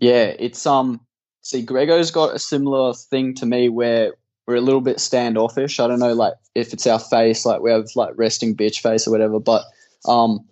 [0.00, 1.00] Yeah, it's um.
[1.42, 4.14] See, Grego's got a similar thing to me where
[4.46, 5.78] we're a little bit standoffish.
[5.78, 9.06] I don't know, like if it's our face, like we have like resting bitch face
[9.06, 9.64] or whatever, but
[10.06, 10.46] um,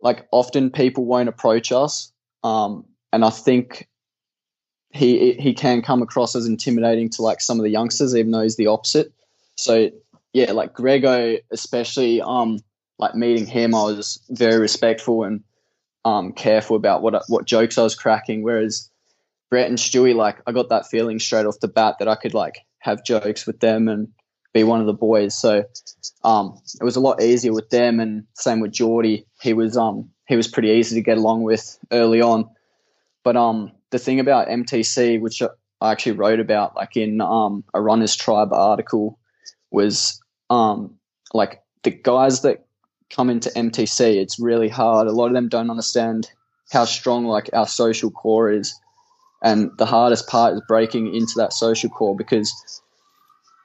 [0.00, 2.12] like often people won't approach us,
[2.44, 3.88] um, and I think
[4.90, 8.42] he he can come across as intimidating to like some of the youngsters, even though
[8.42, 9.12] he's the opposite.
[9.58, 9.90] So
[10.32, 12.60] yeah, like Grego, especially um,
[12.98, 15.42] like meeting him, I was very respectful and
[16.04, 18.42] um, careful about what what jokes I was cracking.
[18.42, 18.88] Whereas
[19.50, 22.34] Brett and Stewie, like I got that feeling straight off the bat that I could
[22.34, 24.08] like have jokes with them and
[24.54, 25.36] be one of the boys.
[25.36, 25.64] So
[26.22, 29.26] um, it was a lot easier with them, and same with Jordy.
[29.42, 32.48] He was um, he was pretty easy to get along with early on.
[33.24, 37.80] But um, the thing about MTC, which I actually wrote about, like in um, a
[37.80, 39.18] Runners Tribe article,
[39.70, 40.94] was um,
[41.32, 42.64] like the guys that
[43.10, 44.16] come into MTC.
[44.16, 45.06] It's really hard.
[45.06, 46.30] A lot of them don't understand
[46.70, 48.78] how strong like our social core is,
[49.42, 52.82] and the hardest part is breaking into that social core because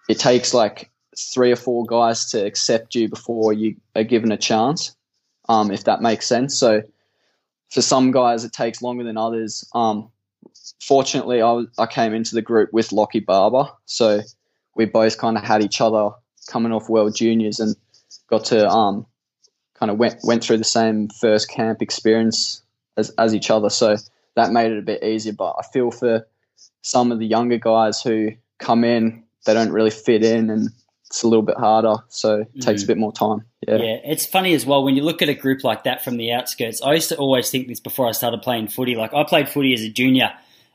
[0.10, 4.38] it takes like three or four guys to accept you before you are given a
[4.38, 4.96] chance,
[5.50, 6.58] um, if that makes sense.
[6.58, 6.82] So
[7.70, 9.68] for some guys, it takes longer than others.
[9.74, 10.10] Um,
[10.82, 14.22] fortunately, I, was, I came into the group with Lockie Barber, so
[14.76, 16.12] we both kind of had each other
[16.48, 17.76] coming off World Juniors and
[18.30, 19.06] got to um,
[19.76, 22.62] kind of went went through the same first camp experience
[22.98, 23.70] as as each other.
[23.70, 23.98] So
[24.36, 25.34] that made it a bit easier.
[25.34, 26.28] But I feel for
[26.82, 30.70] some of the younger guys who come in they don't really fit in and
[31.08, 32.86] it's a little bit harder, so it takes Mm.
[32.86, 33.44] a bit more time.
[33.68, 33.76] Yeah.
[33.76, 36.32] Yeah, it's funny as well when you look at a group like that from the
[36.32, 36.82] outskirts.
[36.82, 38.96] I used to always think this before I started playing footy.
[38.96, 40.32] Like I played footy as a junior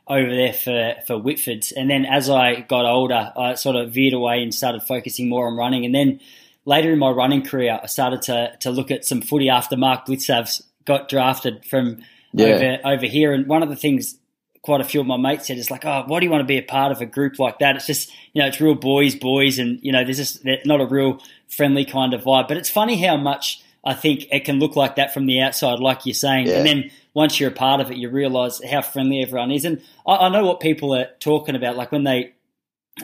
[0.08, 4.14] over there for for Whitfords, and then as I got older, I sort of veered
[4.14, 5.84] away and started focusing more on running.
[5.84, 6.20] And then
[6.64, 10.06] later in my running career, I started to to look at some footy after Mark
[10.06, 12.46] Blicavs got drafted from Yeah.
[12.46, 13.32] over over here.
[13.32, 14.18] And one of the things
[14.62, 16.46] quite a few of my mates said is like, oh, why do you want to
[16.46, 17.76] be a part of a group like that?
[17.76, 20.86] It's just, you know, it's real boys, boys, and you know, there's just not a
[20.86, 22.48] real friendly kind of vibe.
[22.48, 25.78] But it's funny how much I think it can look like that from the outside,
[25.78, 26.58] like you're saying, Yeah.
[26.58, 29.64] and then once you're a part of it, you realise how friendly everyone is.
[29.64, 32.32] And I, I know what people are talking about, like when they.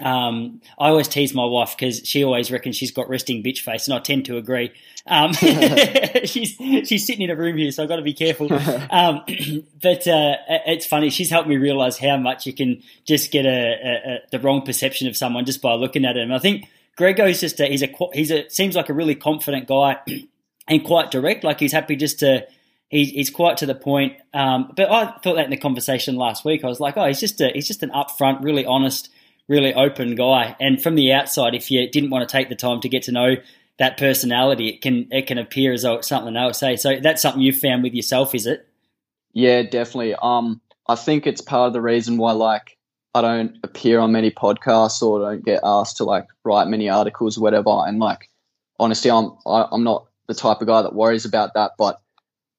[0.02, 3.86] Um, I always tease my wife because she always reckons she's got resting bitch face,
[3.86, 4.72] and I tend to agree.
[5.06, 5.32] Um,
[6.24, 6.56] she's
[6.88, 8.48] she's sitting in a room here, so I've got to be careful.
[8.90, 9.22] Um,
[9.82, 11.10] but uh, it's funny.
[11.10, 14.62] She's helped me realize how much you can just get a, a, a the wrong
[14.62, 16.32] perception of someone just by looking at him.
[16.32, 19.98] I think Grego's just a, he's a he's a seems like a really confident guy
[20.68, 21.44] and quite direct.
[21.44, 22.46] Like he's happy just to
[22.88, 24.14] he's, he's quite to the point.
[24.32, 27.20] Um, but I thought that in the conversation last week, I was like, oh, he's
[27.20, 29.10] just a he's just an upfront, really honest,
[29.48, 30.56] really open guy.
[30.60, 33.12] And from the outside, if you didn't want to take the time to get to
[33.12, 33.36] know
[33.78, 36.76] that personality, it can it can appear as though it's something they'll say.
[36.76, 38.68] So that's something you've found with yourself, is it?
[39.32, 40.14] Yeah, definitely.
[40.22, 42.76] Um, I think it's part of the reason why like
[43.14, 47.36] I don't appear on many podcasts or don't get asked to like write many articles
[47.36, 47.82] or whatever.
[47.86, 48.30] And like
[48.78, 52.00] honestly, I'm I, I'm not the type of guy that worries about that, but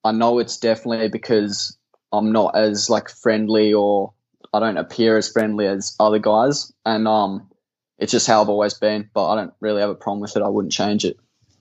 [0.04, 1.78] I know it's definitely because
[2.12, 4.14] I'm not as like friendly or
[4.54, 7.50] I don't appear as friendly as other guys, and um,
[7.98, 9.10] it's just how I've always been.
[9.14, 10.44] But I don't really have a problem with it.
[10.44, 11.18] I wouldn't change it.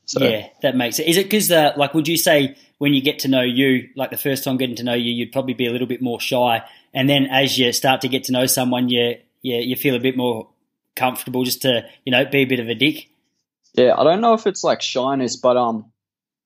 [0.07, 1.07] So Yeah, that makes it.
[1.09, 4.11] Is it because, uh, like, would you say when you get to know you, like
[4.11, 6.63] the first time getting to know you, you'd probably be a little bit more shy,
[6.93, 10.01] and then as you start to get to know someone, you you, you feel a
[10.01, 10.49] bit more
[10.95, 13.09] comfortable just to you know be a bit of a dick.
[13.75, 15.91] Yeah, I don't know if it's like shyness, but um,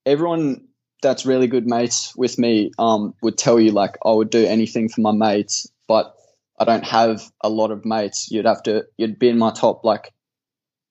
[0.08, 0.66] everyone
[1.02, 4.88] that's really good mates with me um would tell you like I would do anything
[4.88, 6.14] for my mates, but
[6.58, 8.30] I don't have a lot of mates.
[8.30, 10.12] You'd have to you'd be in my top like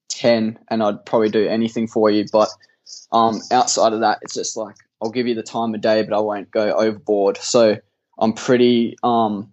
[0.10, 2.26] ten, and I'd probably do anything for you.
[2.32, 2.50] But
[3.12, 6.16] um, outside of that, it's just like I'll give you the time of day, but
[6.16, 7.38] I won't go overboard.
[7.38, 7.78] So
[8.18, 9.52] I'm pretty um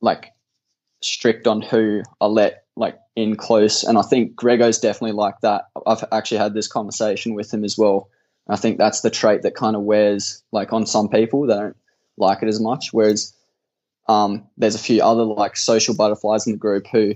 [0.00, 0.32] like
[1.02, 5.64] strict on who I let like in close, and I think Grego's definitely like that.
[5.86, 8.08] I've actually had this conversation with him as well.
[8.50, 11.76] I think that's the trait that kind of wears like on some people they don't
[12.16, 12.92] like it as much.
[12.92, 13.32] Whereas
[14.08, 17.14] um, there's a few other like social butterflies in the group who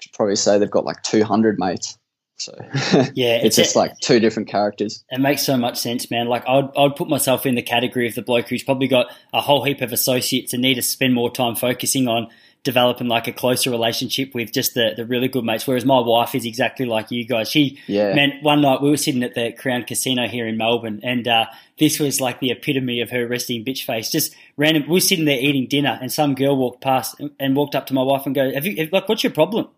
[0.00, 1.98] should probably say they've got like 200 mates.
[2.36, 2.54] So
[3.14, 5.04] Yeah, it's just like two different characters.
[5.10, 6.26] It makes so much sense, man.
[6.26, 9.40] Like I'd I'd put myself in the category of the bloke who's probably got a
[9.40, 12.28] whole heap of associates and need to spend more time focusing on
[12.62, 15.66] developing like a closer relationship with just the, the really good mates.
[15.66, 17.50] Whereas my wife is exactly like you guys.
[17.50, 18.14] She Yeah.
[18.14, 21.46] man, one night we were sitting at the Crown Casino here in Melbourne, and uh,
[21.78, 24.10] this was like the epitome of her resting bitch face.
[24.10, 24.84] Just random.
[24.88, 27.86] We were sitting there eating dinner, and some girl walked past and, and walked up
[27.86, 29.68] to my wife and go, "Have you like what's your problem?"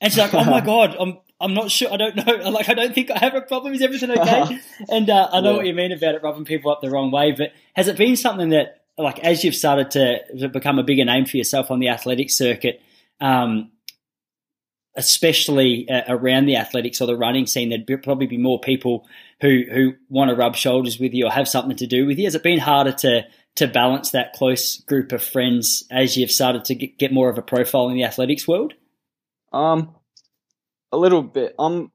[0.00, 1.92] And she's like, "Oh my god, I'm." I'm not sure.
[1.92, 2.50] I don't know.
[2.50, 3.72] Like, I don't think I have a problem.
[3.72, 4.58] Is everything okay?
[4.88, 5.56] and uh, I know Yeah.
[5.58, 7.30] what you mean about it rubbing people up the wrong way.
[7.30, 11.24] But has it been something that, like, as you've started to, become a bigger name
[11.24, 12.82] for yourself on the athletic circuit,
[13.20, 13.70] um,
[14.96, 19.06] especially uh, around the athletics or the running scene, there'd be, probably be more people
[19.40, 22.24] who who want to rub shoulders with you or have something to do with you.
[22.24, 23.22] Has it been harder to
[23.56, 27.38] to balance that close group of friends as you've started to get, get more of
[27.38, 28.74] a profile in the athletics world?
[29.52, 29.94] Um,
[30.92, 31.54] a little bit.
[31.58, 31.90] I'm,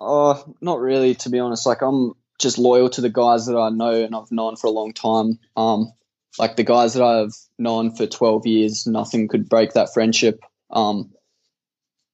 [0.00, 1.66] uh, not really to be honest.
[1.66, 4.70] Like I'm just loyal to the guys that I know and I've known for a
[4.70, 5.38] long time.
[5.56, 5.92] Um,
[6.38, 10.40] like the guys that I've known for 12 years, nothing could break that friendship.
[10.70, 11.12] Um,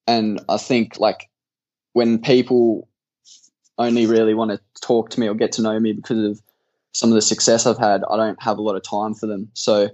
[0.06, 1.28] and I think like
[1.92, 2.88] when people
[3.78, 6.42] only really want to talk to me or get to know me because of
[6.92, 9.50] some of the success I've had, I don't have a lot of time for them.
[9.54, 9.88] So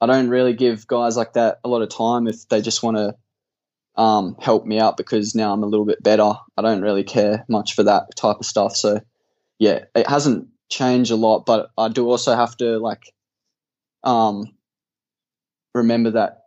[0.00, 2.96] I don't really give guys like that a lot of time if they just want
[2.98, 3.14] to
[3.96, 6.32] um, help me out because now I'm a little bit better.
[6.56, 8.76] I don't really care much for that type of stuff.
[8.76, 9.00] So
[9.58, 13.13] yeah, it hasn't changed a lot, but I do also have to like
[14.04, 14.44] um,
[15.74, 16.44] remember that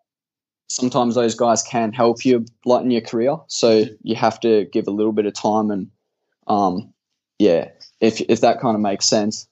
[0.70, 3.38] sometimes those guys can help you in your career.
[3.48, 5.88] So you have to give a little bit of time and
[6.48, 6.94] um,
[7.40, 9.48] yeah, if if that kind of makes sense.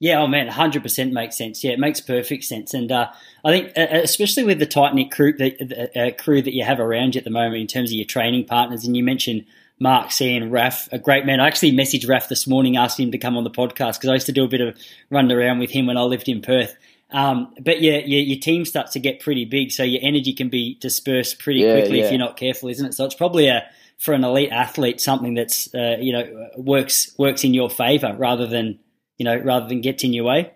[0.00, 1.62] Yeah, oh man, hundred percent makes sense.
[1.62, 3.08] Yeah, it makes perfect sense, and uh,
[3.44, 6.80] I think uh, especially with the tight knit crew that uh, crew that you have
[6.80, 9.44] around you at the moment in terms of your training partners, and you mentioned
[9.80, 11.40] Mark C and Raf, a great man.
[11.40, 14.14] I actually messaged Raf this morning asking him to come on the podcast because I
[14.14, 14.76] used to do a bit of
[15.10, 16.76] running around with him when I lived in Perth.
[17.10, 20.48] Um, but yeah, your, your team starts to get pretty big, so your energy can
[20.48, 22.94] be dispersed pretty Yeah, quickly if you're not careful, isn't it?
[22.94, 23.64] So it's probably a
[23.98, 28.46] for an elite athlete something that's uh, you know works works in your favor rather
[28.46, 28.78] than
[29.16, 30.52] you know rather than gets in your way.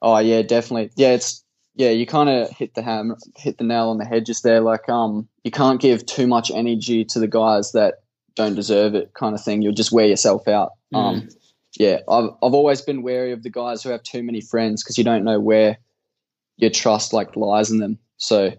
[0.00, 0.90] Oh yeah, definitely.
[0.96, 1.44] Yeah, it's
[1.78, 4.60] yeah, you kind of hit the ham, hit the nail on the head just there.
[4.60, 8.00] Like, um, you can't give too much energy to the guys that
[8.34, 9.62] don't deserve it, kind of thing.
[9.62, 10.72] You'll just wear yourself out.
[10.92, 11.32] Mm.
[11.78, 14.98] Yeah, I've I've always been wary of the guys who have too many friends because
[14.98, 15.78] you don't know where
[16.56, 17.98] your trust like lies in them.
[18.16, 18.52] So,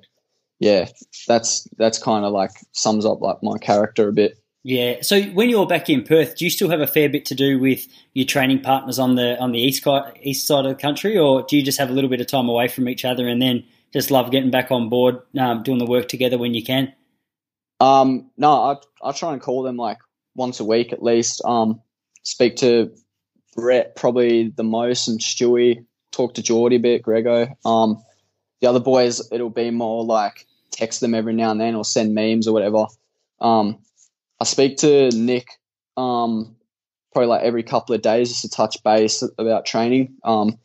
[0.59, 0.87] yeah,
[1.27, 4.39] that's that's kind of like sums up like my character a bit.
[4.63, 5.01] Yeah.
[5.01, 7.59] So when you're back in Perth, do you still have a fair bit to do
[7.59, 9.85] with your training partners on the on the east
[10.21, 12.47] east side of the country, or do you just have a little bit of time
[12.47, 15.85] away from each other and then just love getting back on board, um, doing the
[15.85, 16.93] work together when you can?
[17.81, 18.75] Um, no, I
[19.09, 19.97] I try and call them like
[20.35, 21.41] once a week at least.
[21.43, 21.81] Um,
[22.23, 22.93] speak to
[23.59, 25.85] Brett probably the most and Stewie.
[26.11, 27.47] Talk to Jordy a bit, Grego.
[27.65, 28.03] Um,
[28.61, 32.15] the other boys, it'll be more like text them every now and then or send
[32.15, 32.85] memes or whatever.
[33.39, 33.79] Um,
[34.39, 35.47] I speak to Nick
[35.97, 36.55] um,
[37.11, 40.15] probably like every couple of days just to touch base about training.
[40.23, 40.57] Um,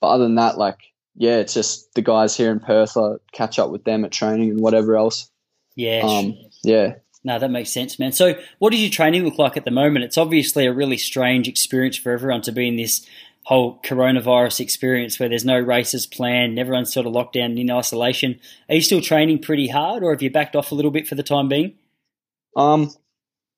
[0.00, 0.78] but other than that, like,
[1.16, 2.96] yeah, it's just the guys here in Perth.
[2.96, 5.30] I catch up with them at training and whatever else.
[5.76, 6.02] Yeah.
[6.04, 6.94] Um, yeah.
[7.24, 8.12] No, that makes sense, man.
[8.12, 10.04] So, what does your training look like at the moment?
[10.04, 13.06] It's obviously a really strange experience for everyone to be in this
[13.44, 18.40] whole coronavirus experience where there's no races planned, everyone's sort of locked down in isolation.
[18.68, 21.14] Are you still training pretty hard, or have you backed off a little bit for
[21.14, 21.74] the time being?
[22.56, 22.90] Um,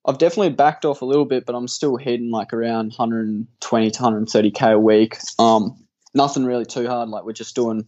[0.05, 3.99] I've definitely backed off a little bit, but I'm still hitting like around 120 to
[3.99, 5.17] 130k a week.
[5.37, 7.09] Um, nothing really too hard.
[7.09, 7.87] Like we're just doing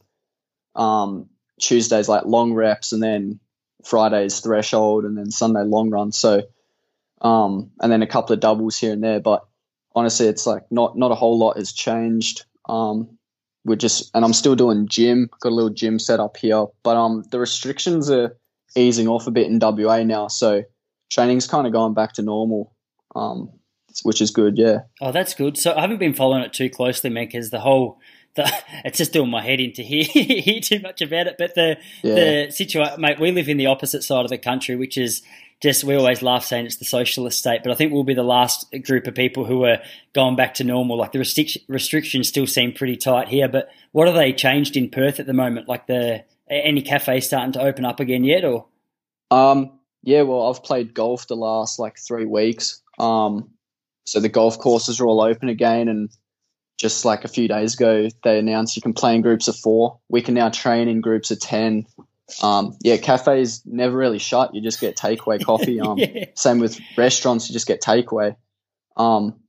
[0.75, 3.39] um, Tuesdays like long reps, and then
[3.83, 6.11] Fridays threshold, and then Sunday long run.
[6.11, 6.43] So,
[7.21, 9.19] um, and then a couple of doubles here and there.
[9.19, 9.45] But
[9.95, 12.45] honestly, it's like not not a whole lot has changed.
[12.67, 13.17] Um,
[13.65, 15.29] we're just, and I'm still doing gym.
[15.41, 18.37] Got a little gym set up here, but um, the restrictions are
[18.75, 20.27] easing off a bit in WA now.
[20.27, 20.63] So
[21.09, 22.73] training's kind of gone back to normal,
[23.15, 23.49] um,
[24.03, 24.57] which is good.
[24.57, 24.79] Yeah.
[25.01, 25.57] Oh, that's good.
[25.57, 27.99] So I haven't been following it too closely, man, because the whole
[28.35, 28.51] the,
[28.85, 31.35] it's just doing my head into hear, hear too much about it.
[31.37, 32.15] But the yeah.
[32.15, 35.21] the situation, mate, we live in the opposite side of the country, which is
[35.61, 38.23] just we always laugh saying it's the socialist state, but I think we'll be the
[38.23, 39.79] last group of people who are
[40.13, 40.97] going back to normal.
[40.97, 44.89] Like the restric- restrictions still seem pretty tight here, but what have they changed in
[44.89, 45.67] Perth at the moment?
[45.67, 48.67] Like the any cafes starting to open up again yet, or?
[49.31, 52.81] Um, yeah, well, I've played golf the last like three weeks.
[52.97, 53.51] Um,
[54.05, 56.09] so the golf courses are all open again, and
[56.79, 59.99] just like a few days ago, they announced you can play in groups of four.
[60.07, 61.85] We can now train in groups of ten.
[62.41, 64.55] Um, yeah, cafes never really shut.
[64.55, 65.81] You just get takeaway coffee.
[65.81, 66.25] Um, yeah.
[66.35, 68.35] Same with restaurants, you just get takeaway.
[68.95, 69.41] Um,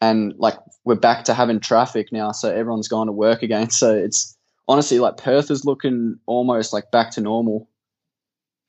[0.00, 3.70] and like we're back to having traffic now, so everyone's gone to work again.
[3.78, 4.36] So it's
[4.68, 7.68] honestly like Perth is looking almost like back to normal.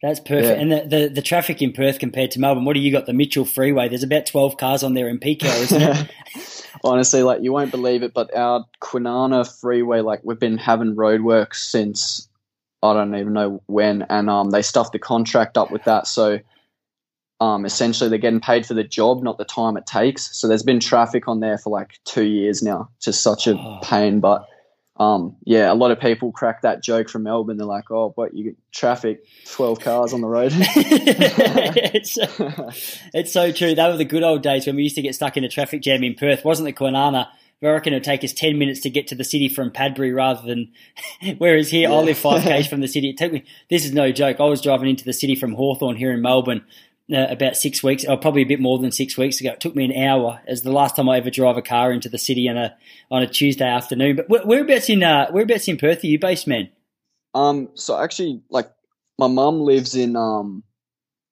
[0.02, 0.45] That's perfect.
[0.45, 0.62] Yeah.
[0.62, 3.06] And the, the, the, traffic in Perth compared to Melbourne, what do you got?
[3.06, 3.89] The Mitchell Freeway.
[3.89, 6.10] There's about 12 cars on there in peak hour, isn't it?
[6.84, 11.56] Honestly, like you won't believe it, but our Kwinana Freeway, like we've been having roadworks
[11.56, 12.28] since
[12.82, 16.08] I don't even know when, and um, they stuffed the contract up with that.
[16.08, 16.39] So
[17.42, 20.36] um, essentially, they're getting paid for the job, not the time it takes.
[20.38, 22.89] So there's been traffic on there for like two years now.
[23.02, 23.80] Just such a oh.
[23.82, 24.46] pain, but
[25.00, 27.56] um, yeah, a lot of people crack that joke from Melbourne.
[27.56, 32.18] They're like, "Oh, what you get traffic, twelve cars on the road." it's,
[33.14, 33.76] it's so true.
[33.76, 35.82] That were the good old days when we used to get stuck in a traffic
[35.82, 36.44] jam in Perth.
[36.44, 37.30] Wasn't the Kwinana?
[37.62, 40.46] I reckon it'd take us ten minutes to get to the city from Padbury, rather
[40.46, 40.74] than.
[41.38, 41.96] whereas here, yeah.
[41.96, 43.10] I live five k's from the city.
[43.10, 43.46] It took me.
[43.70, 44.42] This is no joke.
[44.42, 46.66] I was driving into the city from Hawthorn here in Melbourne,
[47.12, 49.52] uh, about six weeks, or probably a bit more than six weeks ago.
[49.52, 52.10] It took me an hour, as the last time I ever drive a car into
[52.10, 52.76] the city on a
[53.10, 54.15] on a Tuesday afternoon.
[54.15, 56.69] But where, whereabouts in uh, whereabouts in Perth are you based, man?
[57.34, 58.72] Um, so actually, like
[59.17, 60.63] my mum lives in um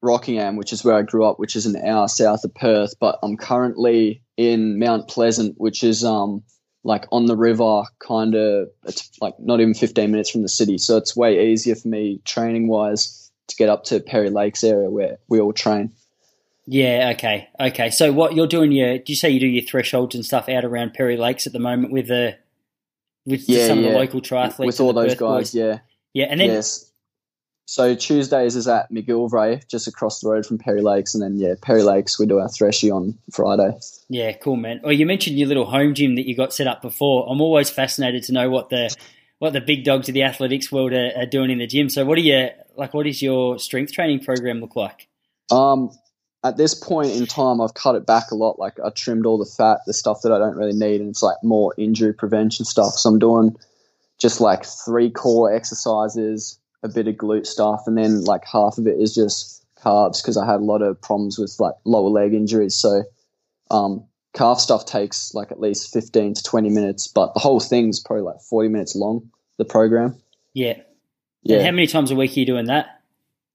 [0.02, 2.96] Rockingham, which is where I grew up, which is an hour south of Perth.
[3.00, 6.44] But I'm currently in Mount Pleasant, which is um
[6.84, 8.70] like on the river, kind of.
[8.86, 12.22] It's like not even 15 minutes from the city, so it's way easier for me
[12.26, 15.92] training wise to get up to Perry Lakes area where we all train.
[16.66, 17.14] Yeah.
[17.16, 17.48] Okay.
[17.60, 17.90] Okay.
[17.90, 18.72] So what you're doing?
[18.72, 21.54] Your do you say you do your thresholds and stuff out around Perry Lakes at
[21.54, 22.38] the moment with the
[23.26, 23.88] with yeah, some yeah.
[23.88, 25.52] of the local triathletes with all those guys?
[25.52, 25.56] Boys?
[25.56, 25.80] Yeah.
[26.14, 26.26] Yeah.
[26.30, 26.92] And then yes.
[27.70, 31.56] So Tuesdays is at McGillivray, just across the road from Perry Lakes, and then yeah,
[31.62, 33.78] Perry Lakes we do our threshy on Friday.
[34.08, 34.80] Yeah, cool, man.
[34.82, 37.28] Well, you mentioned your little home gym that you got set up before.
[37.30, 38.96] I'm always fascinated to know what the
[39.40, 41.90] what the big dogs of the athletics world are, are doing in the gym.
[41.90, 42.94] So, what are you like?
[42.94, 45.08] What does your strength training program look like?
[45.52, 45.92] Um,
[46.44, 48.60] at this point in time, I've cut it back a lot.
[48.60, 51.24] Like I trimmed all the fat, the stuff that I don't really need, and it's
[51.24, 52.94] like more injury prevention stuff.
[52.94, 53.56] So I'm doing
[54.20, 58.88] just like three core exercises, a bit of glute stuff, and then like half of
[58.88, 62.34] it is just carbs because I had a lot of problems with like lower leg
[62.34, 62.76] injuries.
[62.76, 63.04] So
[63.70, 64.06] um,
[64.38, 68.24] calf stuff takes like at least 15 to 20 minutes, but the whole thing's probably
[68.24, 70.16] like 40 minutes long, the program.
[70.54, 70.78] Yeah.
[71.42, 71.58] Yeah.
[71.58, 73.02] And how many times a week are you doing that?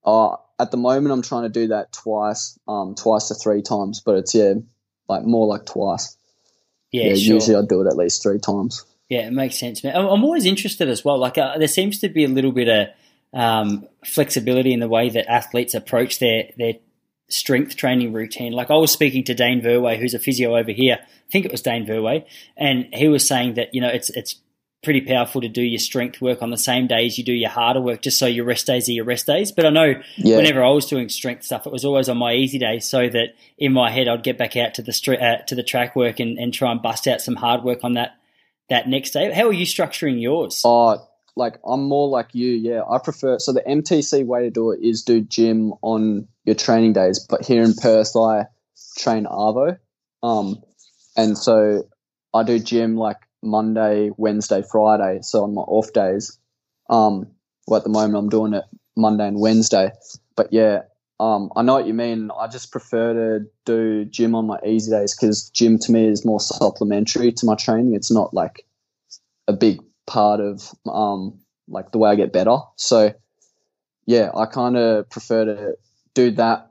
[0.04, 4.00] Uh, at the moment, I'm trying to do that twice, um, twice to three times,
[4.04, 4.54] but it's, yeah,
[5.08, 6.16] like more like twice.
[6.90, 7.34] Yeah, yeah sure.
[7.34, 8.84] usually I do it at least three times.
[9.08, 9.94] Yeah, it makes sense, man.
[9.94, 11.18] I'm always interested as well.
[11.18, 12.88] Like, uh, there seems to be a little bit of
[13.38, 16.74] um, flexibility in the way that athletes approach their their
[17.32, 18.52] strength training routine.
[18.52, 20.98] Like I was speaking to Dane Verway, who's a physio over here.
[21.00, 22.24] I think it was Dane Verway,
[22.56, 24.36] and he was saying that you know it's it's
[24.82, 27.80] pretty powerful to do your strength work on the same days you do your harder
[27.80, 29.52] work, just so your rest days are your rest days.
[29.52, 30.36] But I know yeah.
[30.36, 33.34] whenever I was doing strength stuff, it was always on my easy day, so that
[33.58, 36.20] in my head I'd get back out to the stri- uh, to the track work
[36.20, 38.16] and, and try and bust out some hard work on that
[38.68, 39.32] that next day.
[39.32, 40.62] How are you structuring yours?
[40.64, 41.06] Oh,
[41.36, 42.50] like I'm more like you.
[42.50, 43.38] Yeah, I prefer.
[43.38, 47.18] So the MTC way to do it is do gym on your training days.
[47.18, 48.46] But here in Perth, I
[48.98, 49.78] train Arvo,
[50.22, 50.62] um,
[51.16, 51.84] and so
[52.34, 55.20] I do gym like Monday, Wednesday, Friday.
[55.22, 56.38] So on my off days,
[56.90, 57.26] um,
[57.66, 58.64] well at the moment I'm doing it
[58.96, 59.92] Monday and Wednesday.
[60.36, 60.82] But yeah,
[61.20, 62.30] um, I know what you mean.
[62.38, 66.24] I just prefer to do gym on my easy days because gym to me is
[66.24, 67.94] more supplementary to my training.
[67.94, 68.66] It's not like
[69.48, 71.38] a big part of um,
[71.68, 72.58] like the way I get better.
[72.76, 73.14] So
[74.06, 75.76] yeah, I kind of prefer to
[76.14, 76.68] do that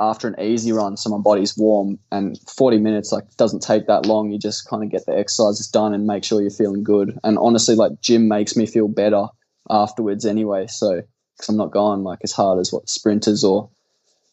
[0.00, 4.06] after an easy run so my body's warm and 40 minutes like doesn't take that
[4.06, 4.30] long.
[4.30, 7.18] You just kind of get the exercises done and make sure you're feeling good.
[7.22, 9.26] And honestly like gym makes me feel better
[9.70, 10.66] afterwards anyway.
[10.66, 11.02] So
[11.36, 13.70] because i'm not going like as hard as what sprinters or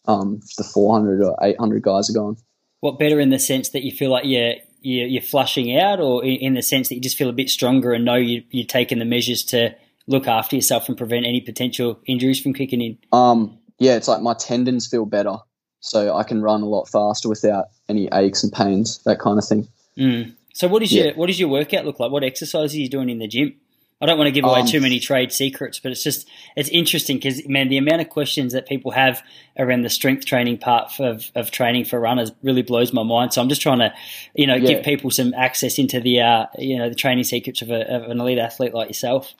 [0.06, 2.36] um, the 400 or 800 guys are going.
[2.80, 6.54] What better in the sense that you feel like you're you're, flushing out or in
[6.54, 9.04] the sense that you just feel a bit stronger and know you, you're taking the
[9.04, 9.74] measures to
[10.06, 14.20] look after yourself and prevent any potential injuries from kicking in um yeah it's like
[14.20, 15.36] my tendons feel better
[15.82, 19.44] so I can run a lot faster without any aches and pains, that kind of
[19.44, 19.68] thing.
[19.98, 20.34] Mm.
[20.54, 21.06] So what is yeah.
[21.06, 22.10] your what does your workout look like?
[22.10, 23.56] What exercises are you doing in the gym?
[24.02, 26.68] I don't want to give away um, too many trade secrets, but it's just it's
[26.70, 29.22] interesting because man, the amount of questions that people have
[29.56, 33.32] around the strength training part of, of training for runners really blows my mind.
[33.32, 33.94] So I'm just trying to,
[34.34, 34.72] you know, yeah.
[34.72, 38.10] give people some access into the uh, you know the training secrets of, a, of
[38.10, 39.34] an elite athlete like yourself.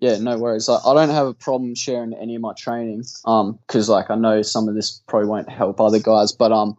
[0.00, 0.68] Yeah, no worries.
[0.68, 4.14] I, I don't have a problem sharing any of my training, um, because like I
[4.14, 6.76] know some of this probably won't help other guys, but um,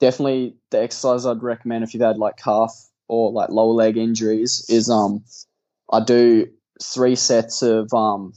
[0.00, 2.72] definitely the exercise I'd recommend if you've had like calf
[3.08, 5.22] or like lower leg injuries is um,
[5.92, 6.48] I do
[6.82, 8.32] three sets of um,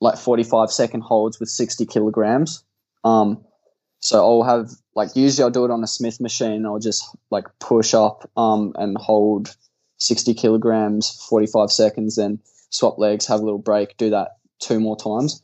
[0.00, 2.64] like forty five second holds with sixty kilograms.
[3.04, 3.44] Um,
[4.00, 6.66] so I'll have like usually I'll do it on a Smith machine.
[6.66, 9.56] I'll just like push up um and hold
[9.98, 14.80] sixty kilograms, forty five seconds, then swap legs, have a little break, do that two
[14.80, 15.42] more times.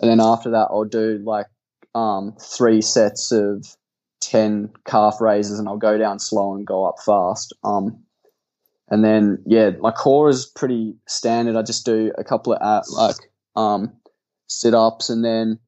[0.00, 1.46] And then after that, I'll do like
[1.94, 3.64] um, three sets of
[4.20, 7.52] 10 calf raises and I'll go down slow and go up fast.
[7.62, 8.04] Um,
[8.92, 11.56] and then, yeah, my core is pretty standard.
[11.56, 13.16] I just do a couple of uh, like
[13.56, 13.90] um,
[14.48, 15.58] sit ups and then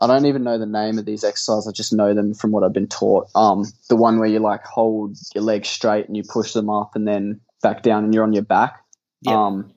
[0.00, 1.68] I don't even know the name of these exercises.
[1.68, 3.26] I just know them from what I've been taught.
[3.34, 6.96] Um, the one where you like hold your legs straight and you push them up
[6.96, 8.80] and then back down and you're on your back.
[9.20, 9.34] Yep.
[9.34, 9.74] Um,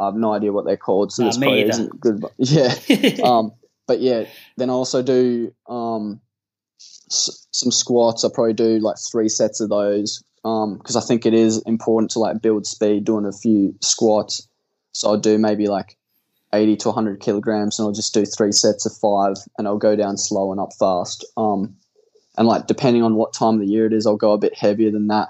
[0.00, 2.22] I have no idea what they're called, so this probably isn't good.
[2.22, 2.74] But yeah,
[3.22, 3.52] um,
[3.86, 4.24] but yeah,
[4.56, 6.22] then I also do um,
[7.10, 8.24] s- some squats.
[8.24, 12.10] I probably do like three sets of those because um, I think it is important
[12.12, 14.48] to like build speed doing a few squats.
[14.92, 15.96] So I'll do maybe like
[16.52, 19.96] 80 to 100 kilograms and I'll just do three sets of five and I'll go
[19.96, 21.24] down slow and up fast.
[21.36, 21.76] Um,
[22.36, 24.56] and like depending on what time of the year it is, I'll go a bit
[24.56, 25.28] heavier than that.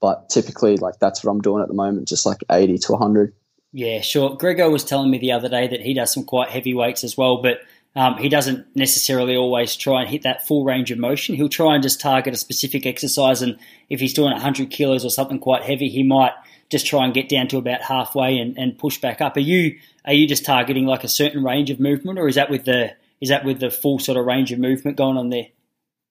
[0.00, 3.34] But typically, like that's what I'm doing at the moment, just like 80 to 100.
[3.72, 4.36] Yeah, sure.
[4.36, 7.16] Grego was telling me the other day that he does some quite heavy weights as
[7.16, 7.60] well, but
[7.96, 11.36] um, he doesn't necessarily always try and hit that full range of motion.
[11.36, 15.10] He'll try and just target a specific exercise, and if he's doing 100 kilos or
[15.10, 16.32] something quite heavy, he might
[16.70, 19.36] just try and get down to about halfway and, and push back up.
[19.36, 22.50] Are you are you just targeting like a certain range of movement, or is that
[22.50, 25.46] with the is that with the full sort of range of movement going on there?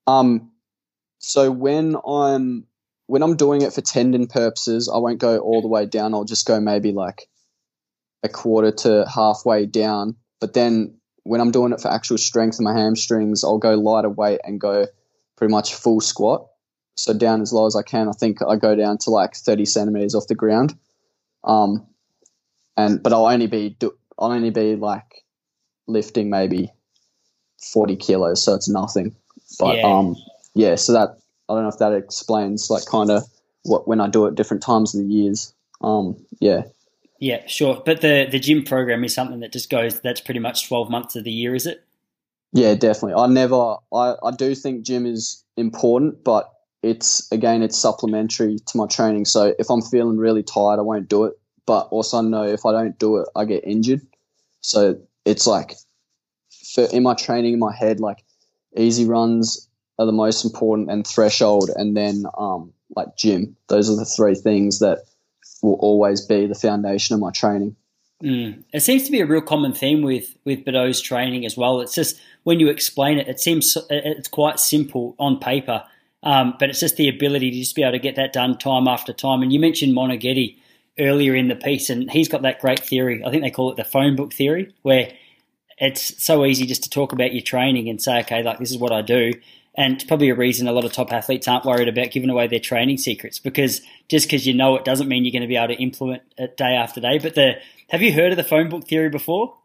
[0.07, 0.51] Um,
[1.19, 2.65] so when I'm
[3.07, 6.13] when I'm doing it for tendon purposes, I won't go all the way down.
[6.13, 7.27] I'll just go maybe like
[8.23, 10.15] a quarter to halfway down.
[10.39, 14.09] But then when I'm doing it for actual strength in my hamstrings, I'll go lighter
[14.09, 14.87] weight and go
[15.37, 16.47] pretty much full squat.
[16.95, 18.07] So down as low as I can.
[18.07, 20.77] I think I go down to like 30 centimeters off the ground.
[21.43, 21.87] Um,
[22.77, 25.23] and but I'll only be do, I'll only be like
[25.87, 26.71] lifting maybe
[27.71, 29.15] 40 kilos, so it's nothing.
[29.59, 29.83] But yeah.
[29.83, 30.15] um,
[30.53, 30.75] yeah.
[30.75, 31.17] So that
[31.49, 33.23] I don't know if that explains like kind of
[33.63, 35.53] what when I do it different times of the years.
[35.81, 36.63] Um, yeah.
[37.23, 37.81] Yeah, sure.
[37.85, 40.01] But the the gym program is something that just goes.
[40.01, 41.81] That's pretty much twelve months of the year, is it?
[42.51, 43.13] Yeah, definitely.
[43.13, 43.77] I never.
[43.93, 46.51] I I do think gym is important, but
[46.81, 49.23] it's again it's supplementary to my training.
[49.23, 51.39] So if I'm feeling really tired, I won't do it.
[51.65, 54.01] But also I know if I don't do it, I get injured.
[54.59, 55.75] So it's like
[56.73, 58.25] for in my training in my head, like
[58.75, 63.55] easy runs are the most important and threshold and then um like gym.
[63.69, 65.05] Those are the three things that
[65.63, 67.75] will always be the foundation of my training.
[68.21, 68.63] Mm.
[68.71, 71.81] It seems to be a real common theme with with Bideau's training as well.
[71.81, 75.83] It's just when you explain it, it seems it's quite simple on paper,
[76.21, 78.87] um, but it's just the ability to just be able to get that done time
[78.87, 79.41] after time.
[79.41, 80.57] And you mentioned Moneghetti
[80.99, 83.23] earlier in the piece, and he's got that great theory.
[83.25, 85.11] I think they call it the phone book theory, where
[85.79, 88.77] it's so easy just to talk about your training and say, okay, like this is
[88.77, 89.33] what I do.
[89.75, 92.47] And it's probably a reason a lot of top athletes aren't worried about giving away
[92.47, 95.55] their training secrets because just because you know it doesn't mean you're going to be
[95.55, 97.17] able to implement it day after day.
[97.17, 97.53] But the
[97.89, 99.55] have you heard of the phone book theory before?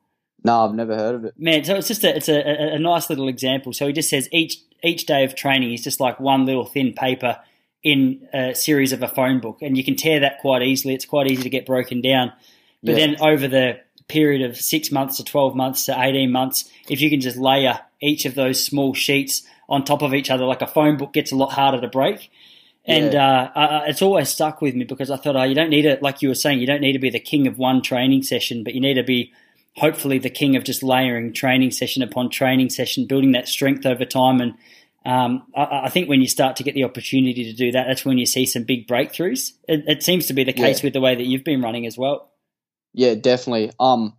[0.44, 1.34] No, I've never heard of it.
[1.36, 2.40] Man, so it's just a it's a,
[2.74, 3.72] a nice little example.
[3.72, 6.92] So he just says each each day of training is just like one little thin
[6.94, 7.38] paper
[7.82, 10.94] in a series of a phone book, and you can tear that quite easily.
[10.94, 12.32] It's quite easy to get broken down.
[12.82, 13.06] But yeah.
[13.06, 17.10] then over the period of six months to twelve months to eighteen months, if you
[17.10, 20.66] can just layer each of those small sheets on top of each other, like a
[20.66, 22.30] phone book gets a lot harder to break.
[22.84, 23.50] And yeah.
[23.54, 26.02] uh, uh, it's always stuck with me because I thought, oh, you don't need it,
[26.02, 28.64] like you were saying, you don't need to be the king of one training session,
[28.64, 29.32] but you need to be
[29.76, 34.06] hopefully the king of just layering training session upon training session, building that strength over
[34.06, 34.40] time.
[34.40, 34.54] And
[35.04, 38.04] um, I, I, think when you start to get the opportunity to do that, that's
[38.04, 39.52] when you see some big breakthroughs.
[39.68, 40.86] It, it seems to be the case yeah.
[40.86, 42.32] with the way that you've been running as well.
[42.94, 43.70] Yeah, definitely.
[43.78, 44.16] Um,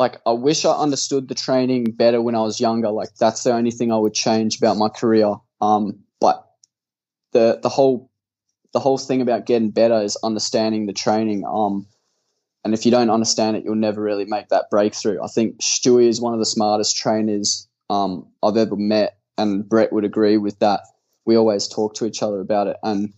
[0.00, 2.90] like I wish I understood the training better when I was younger.
[2.90, 5.34] Like that's the only thing I would change about my career.
[5.60, 6.50] Um, but
[7.32, 8.10] the the whole
[8.72, 11.44] the whole thing about getting better is understanding the training.
[11.46, 11.86] Um,
[12.64, 15.22] and if you don't understand it, you'll never really make that breakthrough.
[15.22, 19.92] I think Stewie is one of the smartest trainers um, I've ever met, and Brett
[19.92, 20.80] would agree with that.
[21.26, 23.12] We always talk to each other about it, and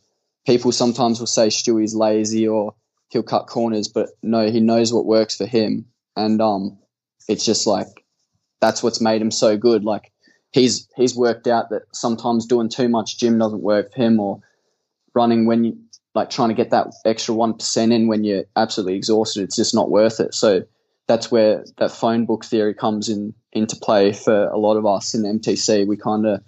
[0.46, 2.74] people sometimes will say Stewie's lazy or
[3.10, 6.78] he'll cut corners, but no, he knows what works for him, and um,
[7.28, 8.04] it's just like
[8.60, 9.84] that's what's made him so good.
[9.84, 10.12] Like
[10.52, 14.40] he's he's worked out that sometimes doing too much gym doesn't work for him, or
[15.14, 15.78] running when you
[16.14, 19.42] like trying to get that extra one percent in when you're absolutely exhausted.
[19.42, 20.34] It's just not worth it.
[20.34, 20.62] So
[21.08, 25.14] that's where that phone book theory comes in into play for a lot of us
[25.14, 25.86] in MTC.
[25.86, 26.42] We kind of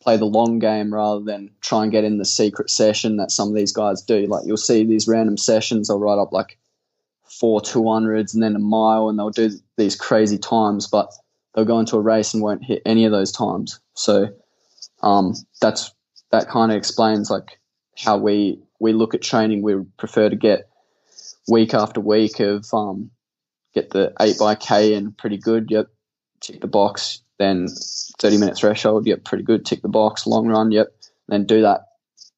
[0.00, 3.48] play the long game rather than try and get in the secret session that some
[3.48, 4.26] of these guys do.
[4.26, 6.57] Like you'll see these random sessions, they'll write up like
[7.38, 11.12] four 200s and then a mile and they'll do these crazy times, but
[11.54, 13.80] they'll go into a race and won't hit any of those times.
[13.94, 14.28] So
[15.02, 15.92] um, that's
[16.30, 17.58] that kind of explains like
[17.96, 19.62] how we we look at training.
[19.62, 20.68] We prefer to get
[21.48, 23.10] week after week of um,
[23.74, 25.70] get the eight by k and pretty good.
[25.70, 25.88] Yep,
[26.40, 27.22] tick the box.
[27.38, 27.68] Then
[28.18, 29.06] thirty minute threshold.
[29.06, 29.64] Yep, pretty good.
[29.64, 30.26] Tick the box.
[30.26, 30.72] Long run.
[30.72, 30.88] Yep.
[31.28, 31.86] Then do that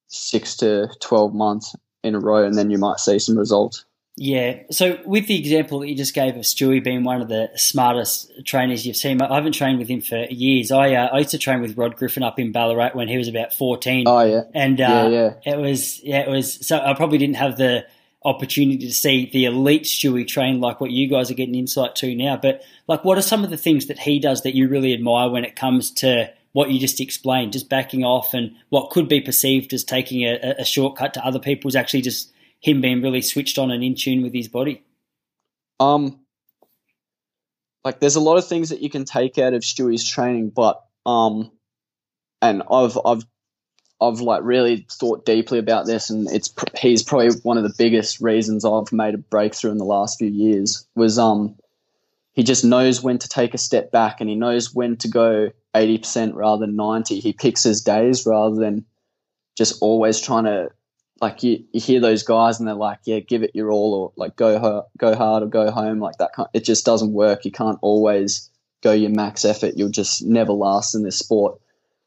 [0.08, 3.84] six to twelve months in a row, and then you might see some results.
[4.22, 4.64] Yeah.
[4.70, 8.30] So with the example that you just gave of Stewie being one of the smartest
[8.44, 10.70] trainers you've seen, I haven't trained with him for years.
[10.70, 13.28] I uh, I used to train with Rod Griffin up in Ballarat when he was
[13.28, 14.04] about fourteen.
[14.06, 14.42] Oh yeah.
[14.52, 15.54] And uh, yeah, yeah.
[15.54, 17.86] it was yeah it was so I probably didn't have the
[18.22, 22.14] opportunity to see the elite Stewie train like what you guys are getting insight to
[22.14, 22.36] now.
[22.36, 25.30] But like, what are some of the things that he does that you really admire
[25.30, 29.22] when it comes to what you just explained, just backing off and what could be
[29.22, 32.30] perceived as taking a, a shortcut to other people's actually just
[32.60, 34.84] him being really switched on and in tune with his body?
[35.78, 36.20] Um,
[37.84, 40.82] like there's a lot of things that you can take out of Stewie's training, but
[41.06, 41.50] um,
[42.42, 43.24] and I've I've
[44.00, 48.20] I've like really thought deeply about this, and it's he's probably one of the biggest
[48.20, 50.86] reasons I've made a breakthrough in the last few years.
[50.94, 51.56] Was um,
[52.32, 55.50] he just knows when to take a step back, and he knows when to go
[55.74, 57.20] eighty percent rather than ninety.
[57.20, 58.84] He picks his days rather than
[59.56, 60.70] just always trying to
[61.20, 64.12] like you, you hear those guys and they're like, yeah, give it your all, or
[64.16, 66.32] like go hard, go hard or go home, like that.
[66.32, 67.44] Kind, it just doesn't work.
[67.44, 68.50] You can't always
[68.82, 69.74] go your max effort.
[69.76, 71.60] You'll just never last in this sport.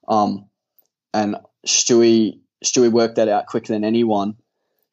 [0.07, 0.45] Um,
[1.13, 4.35] and Stewie, Stewie worked that out quicker than anyone.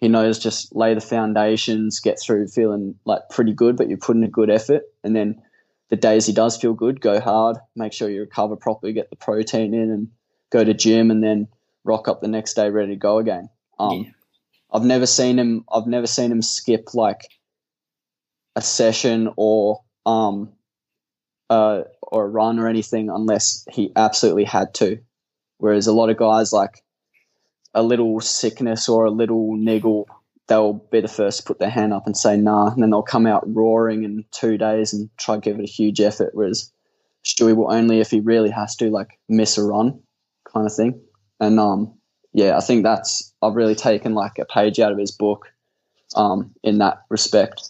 [0.01, 4.17] He knows just lay the foundations, get through feeling like pretty good, but you put
[4.17, 5.43] in a good effort, and then
[5.89, 9.17] the days he does feel good, go hard, make sure you recover properly, get the
[9.17, 10.09] protein in, and
[10.51, 11.49] go to gym, and then
[11.85, 13.51] rock up the next day ready to go again.
[13.81, 14.11] Um, yeah.
[14.73, 15.65] I've never seen him.
[15.71, 17.23] I've never seen him skip like
[18.57, 20.53] a session or um,
[21.49, 24.99] uh, or a run or anything unless he absolutely had to.
[25.59, 26.83] Whereas a lot of guys like
[27.75, 30.09] a little sickness or a little niggle,
[30.49, 33.03] they'll be the first to put their hand up and say nah, and then they'll
[33.03, 36.31] come out roaring in two days and try to give it a huge effort.
[36.33, 36.73] Whereas
[37.25, 40.01] Stewie will only if he really has to like miss a run,
[40.53, 41.01] kind of thing.
[41.39, 41.95] And um,
[42.33, 45.53] yeah, I think that's I've really taken like a page out of his book,
[46.17, 47.63] um, in that respect.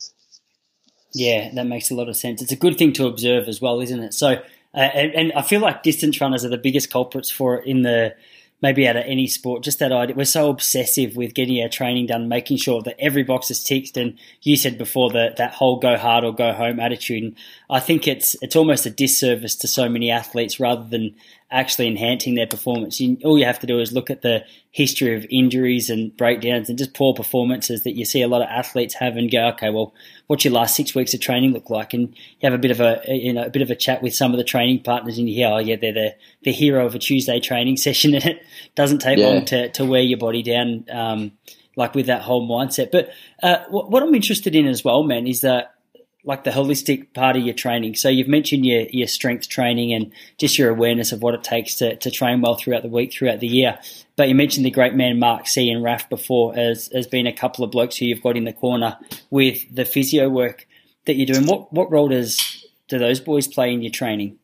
[1.13, 2.41] Yeah, that makes a lot of sense.
[2.41, 4.15] It's a good thing to observe as well, isn't it?
[4.15, 4.35] So,
[4.75, 7.83] uh, and, and, I feel like distance runners are the biggest culprits for it in
[7.83, 8.15] the
[8.63, 9.65] maybe out of any sport.
[9.65, 13.23] Just that idea, we're so obsessive with getting our training done, making sure that every
[13.25, 13.97] box is ticked.
[13.97, 17.25] And you said before that that whole go hard or go home attitude.
[17.25, 17.37] And
[17.69, 21.17] I think it's it's almost a disservice to so many athletes rather than
[21.51, 23.01] actually enhancing their performance.
[23.01, 26.68] You, all you have to do is look at the history of injuries and breakdowns
[26.68, 29.70] and just poor performances that you see a lot of athletes have and go, okay,
[29.70, 29.92] well,
[30.28, 31.92] what's your last six weeks of training look like?
[31.92, 34.14] And you have a bit of a you know a bit of a chat with
[34.14, 36.94] some of the training partners, and you hear, oh yeah, they're the the hero of
[36.94, 38.42] a Tuesday training session, and it
[38.74, 39.26] doesn't take yeah.
[39.26, 40.84] long to to wear your body down.
[40.90, 41.32] Um,
[41.76, 42.90] like with that whole mindset.
[42.90, 43.11] But
[43.42, 45.76] uh, what, what I'm interested in as well, man, is that
[46.25, 47.95] like the holistic part of your training.
[47.95, 51.77] So you've mentioned your, your strength training and just your awareness of what it takes
[51.77, 53.79] to, to train well throughout the week, throughout the year.
[54.16, 57.33] But you mentioned the great man Mark C and Raf before as as being a
[57.33, 58.99] couple of blokes who you've got in the corner
[59.31, 60.66] with the physio work
[61.07, 61.47] that you're doing.
[61.47, 64.39] What what role does do those boys play in your training?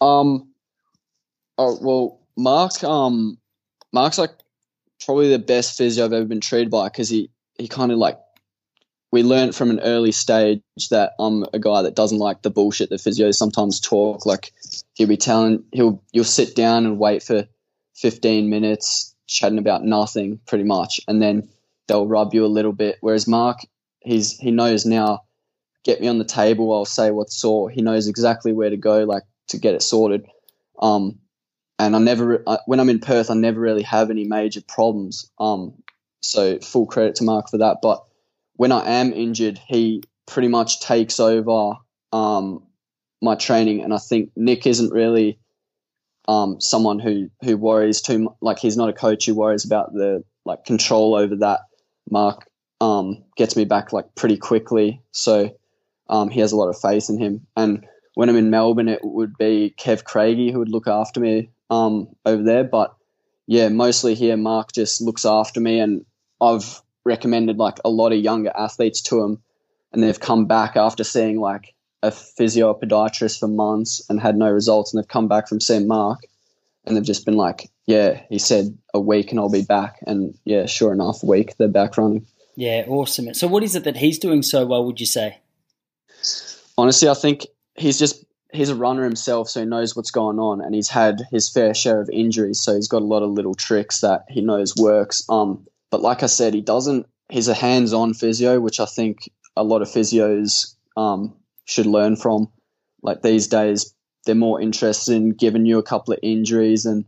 [0.00, 0.48] Um,
[1.58, 3.38] oh well, Mark um,
[3.92, 4.32] Mark's like
[5.04, 8.18] probably the best physio I've ever been treated by because he he kind of like
[9.10, 12.90] we learned from an early stage that I'm a guy that doesn't like the bullshit
[12.90, 14.26] that physios sometimes talk.
[14.26, 14.52] Like
[14.94, 17.46] he'll be telling he'll you'll sit down and wait for
[17.96, 21.48] 15 minutes chatting about nothing pretty much, and then
[21.86, 22.98] they'll rub you a little bit.
[23.00, 23.58] Whereas Mark,
[24.00, 25.22] he's he knows now.
[25.84, 26.74] Get me on the table.
[26.74, 27.70] I'll say what's sore.
[27.70, 30.26] He knows exactly where to go, like to get it sorted.
[30.80, 31.18] Um,
[31.78, 35.30] and I never, I, when I'm in Perth, I never really have any major problems.
[35.38, 35.74] Um,
[36.20, 37.78] so full credit to Mark for that.
[37.80, 38.04] But
[38.58, 41.74] when I am injured, he pretty much takes over
[42.12, 42.64] um,
[43.22, 45.38] my training, and I think Nick isn't really
[46.26, 48.34] um, someone who who worries too much.
[48.42, 51.60] Like he's not a coach who worries about the like control over that.
[52.10, 52.50] Mark
[52.80, 55.56] um, gets me back like pretty quickly, so
[56.10, 57.46] um, he has a lot of faith in him.
[57.56, 61.50] And when I'm in Melbourne, it would be Kev Craigie who would look after me
[61.70, 62.64] um, over there.
[62.64, 62.92] But
[63.46, 66.04] yeah, mostly here, Mark just looks after me, and
[66.40, 69.42] I've recommended like a lot of younger athletes to him,
[69.92, 74.50] and they've come back after seeing like a physio podiatrist for months and had no
[74.50, 75.86] results, and they've come back from St.
[75.86, 76.20] Mark,
[76.84, 80.38] and they've just been like, yeah, he said a week and I'll be back, and
[80.44, 82.26] yeah, sure enough, week they're back running.
[82.54, 83.34] Yeah, awesome.
[83.34, 84.84] So, what is it that he's doing so well?
[84.84, 85.38] Would you say?
[86.76, 87.46] Honestly, I think
[87.76, 91.22] he's just he's a runner himself, so he knows what's going on, and he's had
[91.30, 94.40] his fair share of injuries, so he's got a lot of little tricks that he
[94.40, 95.24] knows works.
[95.28, 97.06] Um, but like I said, he doesn't.
[97.28, 102.50] He's a hands-on physio, which I think a lot of physios um, should learn from.
[103.02, 107.04] Like these days, they're more interested in giving you a couple of injuries and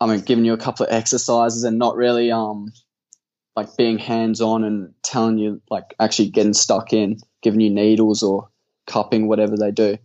[0.00, 2.72] I mean giving you a couple of exercises and not really um
[3.54, 8.48] like being hands-on and telling you like actually getting stuck in, giving you needles or
[8.86, 9.96] cupping, whatever they do.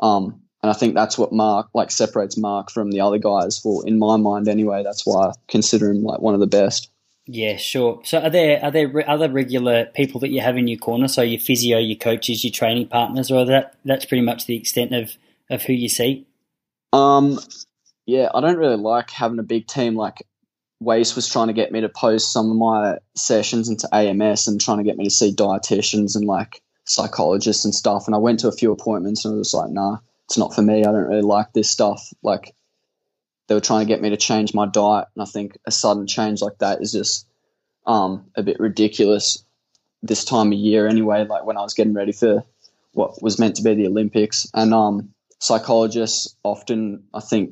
[0.00, 3.58] Um, and I think that's what Mark like separates Mark from the other guys.
[3.58, 6.90] For in my mind, anyway, that's why I consider him like one of the best.
[7.32, 8.00] Yeah, sure.
[8.02, 11.06] So are there are there other regular people that you have in your corner?
[11.06, 14.92] So your physio, your coaches, your training partners, or that that's pretty much the extent
[14.92, 15.12] of
[15.48, 16.26] of who you see.
[16.92, 17.38] Um,
[18.04, 19.94] yeah, I don't really like having a big team.
[19.94, 20.26] Like
[20.80, 24.60] WAIS was trying to get me to post some of my sessions into AMS and
[24.60, 28.06] trying to get me to see dietitians and like psychologists and stuff.
[28.06, 30.62] And I went to a few appointments and I was like, nah, it's not for
[30.62, 30.80] me.
[30.80, 32.12] I don't really like this stuff.
[32.24, 32.56] Like
[33.50, 36.06] they were trying to get me to change my diet, and I think a sudden
[36.06, 37.26] change like that is just
[37.84, 39.42] um, a bit ridiculous
[40.04, 40.86] this time of year.
[40.86, 42.44] Anyway, like when I was getting ready for
[42.92, 47.50] what was meant to be the Olympics, and um, psychologists often, I think,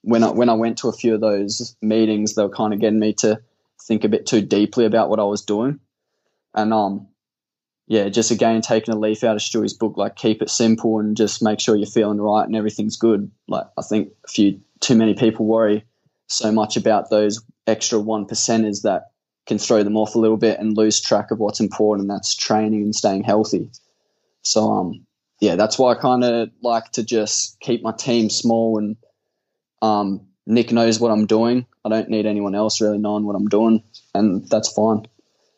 [0.00, 2.80] when I when I went to a few of those meetings, they were kind of
[2.80, 3.38] getting me to
[3.82, 5.78] think a bit too deeply about what I was doing,
[6.54, 7.06] and um,
[7.86, 11.18] yeah, just again taking a leaf out of Stewie's book, like keep it simple and
[11.18, 13.30] just make sure you're feeling right and everything's good.
[13.46, 15.84] Like I think a few too many people worry
[16.26, 19.10] so much about those extra one percenters that
[19.46, 22.34] can throw them off a little bit and lose track of what's important, and that's
[22.34, 23.70] training and staying healthy.
[24.42, 25.06] So um
[25.40, 28.96] yeah, that's why I kind of like to just keep my team small and
[29.82, 31.66] um Nick knows what I'm doing.
[31.84, 33.82] I don't need anyone else really knowing what I'm doing,
[34.14, 35.06] and that's fine.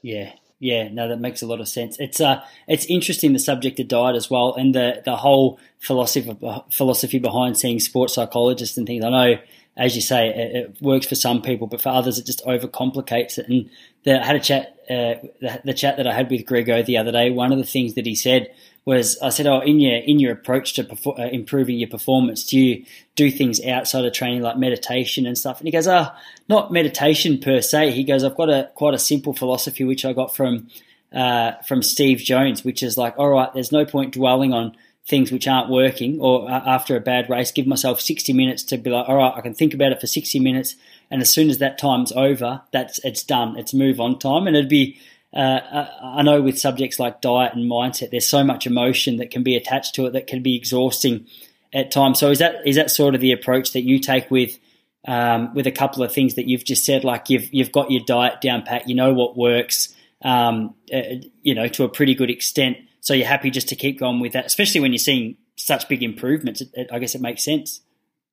[0.03, 1.99] Yeah, yeah, no, that makes a lot of sense.
[1.99, 6.35] It's uh, it's interesting the subject of diet as well, and the the whole philosophy
[6.71, 9.05] philosophy behind seeing sports psychologists and things.
[9.05, 9.37] I know
[9.77, 13.39] as you say, it, it, works for some people, but for others, it just overcomplicates
[13.39, 13.49] it.
[13.49, 13.69] And
[14.05, 16.97] the, I had a chat, uh, the, the, chat that I had with Grego the
[16.97, 17.31] other day.
[17.31, 18.55] One of the things that he said
[18.87, 22.45] was, I said, "Oh, in your in your approach to perfor- uh, improving your performance,
[22.45, 22.85] do you
[23.17, 26.73] do things outside of training like meditation and stuff?" And he goes, "Ah, oh, not
[26.73, 30.35] meditation per se." He goes, "I've got a quite a simple philosophy which I got
[30.35, 30.69] from."
[31.13, 34.77] Uh, from Steve Jones, which is like, all right, there's no point dwelling on
[35.09, 38.91] things which aren't working or after a bad race, give myself 60 minutes to be
[38.91, 40.75] like, all right, I can think about it for 60 minutes.
[41.11, 43.57] And as soon as that time's over, that's it's done.
[43.57, 44.49] It's move on time.
[44.49, 44.99] And it'd be,
[45.33, 49.31] uh, uh, I know with subjects like diet and mindset, there's so much emotion that
[49.31, 51.27] can be attached to it that can be exhausting
[51.73, 52.19] at times.
[52.19, 54.59] So is that is that sort of the approach that you take with
[55.07, 57.05] um, with a couple of things that you've just said?
[57.05, 61.03] Like you've you've got your diet down pat, you know what works, um, uh,
[61.43, 62.79] you know, to a pretty good extent.
[63.07, 66.03] So you're happy just to keep going with that, especially when you're seeing such big
[66.03, 66.61] improvements.
[66.61, 67.81] It, it, I guess it makes sense.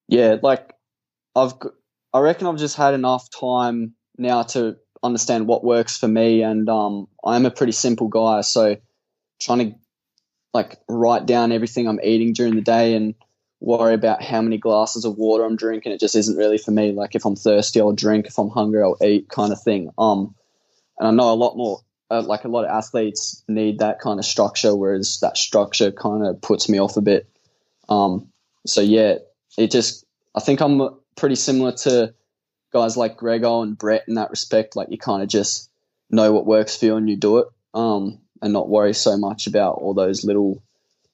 [0.07, 0.73] Yeah, like
[1.35, 1.53] I've,
[2.11, 6.67] I reckon I've just had enough time now to understand what works for me, and
[6.69, 8.77] um, I'm a pretty simple guy, so
[9.39, 9.77] trying to
[10.55, 13.13] like write down everything I'm eating during the day and
[13.59, 15.91] worry about how many glasses of water I'm drinking.
[15.91, 16.93] It just isn't really for me.
[16.93, 18.25] Like if I'm thirsty, I'll drink.
[18.25, 19.91] If I'm hungry, I'll eat, kind of thing.
[19.99, 20.33] Um,
[20.97, 24.19] and I know a lot more uh, like a lot of athletes need that kind
[24.19, 27.27] of structure, whereas that structure kind of puts me off a bit.
[27.89, 28.29] Um,
[28.65, 29.15] so yeah,
[29.57, 32.13] it just I think I'm pretty similar to
[32.71, 34.75] guys like Grego and Brett in that respect.
[34.75, 35.69] Like you kind of just
[36.09, 39.47] know what works for you and you do it, um, and not worry so much
[39.47, 40.61] about all those little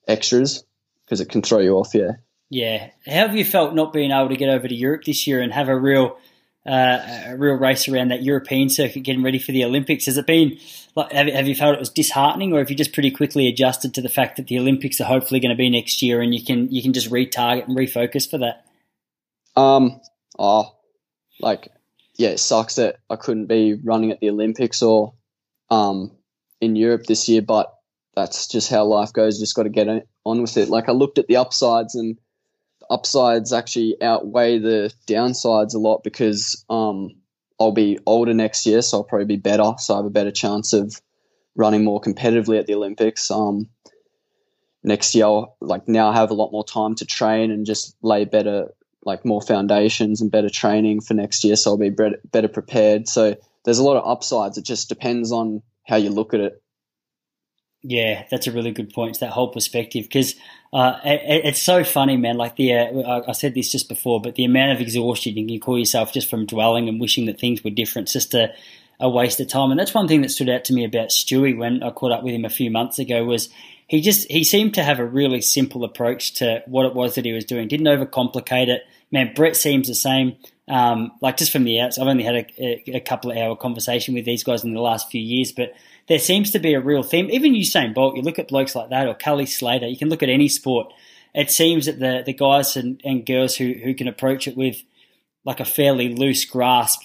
[0.08, 0.64] extras
[1.06, 1.94] because it can throw you off.
[1.94, 2.14] Yeah.
[2.50, 2.90] Yeah.
[3.06, 5.54] How have you felt not being able to get over to Europe this year and
[5.54, 6.18] have a real
[6.66, 10.06] uh, a real race around that European circuit, getting ready for the Olympics.
[10.06, 10.58] Has it been
[10.96, 13.94] like have, have you felt it was disheartening, or have you just pretty quickly adjusted
[13.94, 16.44] to the fact that the Olympics are hopefully going to be next year, and you
[16.44, 18.66] can you can just retarget and refocus for that?
[19.56, 20.02] Um,
[20.38, 20.76] oh,
[21.40, 21.70] like
[22.18, 25.14] yeah, it sucks that I couldn't be running at the Olympics or
[25.70, 26.12] um
[26.60, 27.74] in Europe this year, but
[28.16, 29.38] that's just how life goes.
[29.38, 29.88] You just got to get
[30.26, 30.70] on with it.
[30.70, 32.18] Like I looked at the upsides and
[32.90, 37.16] upsides actually outweigh the downsides a lot because um,
[37.60, 39.74] I'll be older next year, so I'll probably be better.
[39.78, 41.00] So I have a better chance of
[41.56, 43.30] running more competitively at the Olympics.
[43.30, 43.70] Um,
[44.84, 47.96] next year, I'll, like now, I have a lot more time to train and just
[48.02, 48.74] lay better,
[49.04, 51.56] like more foundations and better training for next year.
[51.56, 53.08] So I'll be better, better prepared.
[53.08, 53.36] So
[53.66, 54.58] there's a lot of upsides.
[54.58, 56.64] It just depends on how you look at it.
[57.82, 59.12] Yeah, that's a really good point.
[59.12, 60.36] It's that whole perspective because
[60.74, 62.36] uh, it, it's so funny, man.
[62.36, 65.60] Like the uh, I said this just before, but the amount of exhaustion you can
[65.60, 68.54] call yourself just from dwelling and wishing that things were different, just a,
[69.00, 69.72] a waste of time.
[69.72, 72.22] And that's one thing that stood out to me about Stewie when I caught up
[72.22, 73.48] with him a few months ago was
[73.88, 77.24] he just he seemed to have a really simple approach to what it was that
[77.24, 77.70] he was doing.
[77.70, 78.84] Didn't overcomplicate it.
[79.10, 80.36] Man, Brett seems the same.
[80.68, 83.56] Um, like just from the outside, I've only had a, a, a couple of hour
[83.56, 85.74] conversation with these guys in the last few years, but
[86.10, 87.30] there seems to be a real theme.
[87.30, 90.24] Even Usain Bolt, you look at blokes like that, or Kelly Slater, you can look
[90.24, 90.92] at any sport.
[91.34, 94.78] It seems that the, the guys and, and girls who, who can approach it with
[95.46, 97.00] like a fairly loose grasp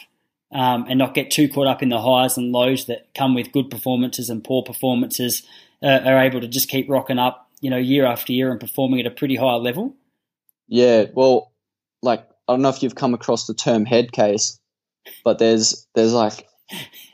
[0.50, 3.52] um, and not get too caught up in the highs and lows that come with
[3.52, 5.46] good performances and poor performances
[5.82, 9.00] uh, are able to just keep rocking up, you know, year after year and performing
[9.00, 9.94] at a pretty high level.
[10.66, 11.52] Yeah, well,
[12.02, 14.58] like I don't know if you've come across the term head case,
[15.24, 16.48] but there's there's like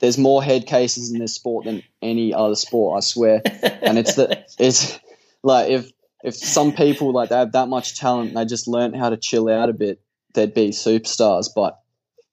[0.00, 3.42] there's more head cases in this sport than any other sport, I swear.
[3.44, 4.98] and it's the it's
[5.42, 5.90] like if
[6.22, 9.48] if some people like they have that much talent, they just learn how to chill
[9.48, 10.00] out a bit,
[10.34, 11.48] they'd be superstars.
[11.54, 11.80] But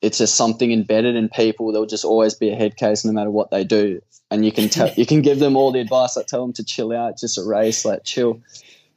[0.01, 1.71] it's just something embedded in people.
[1.71, 4.01] There'll just always be a head case no matter what they do.
[4.29, 6.63] And you can tell you can give them all the advice, like tell them to
[6.63, 8.41] chill out, just a race, like chill,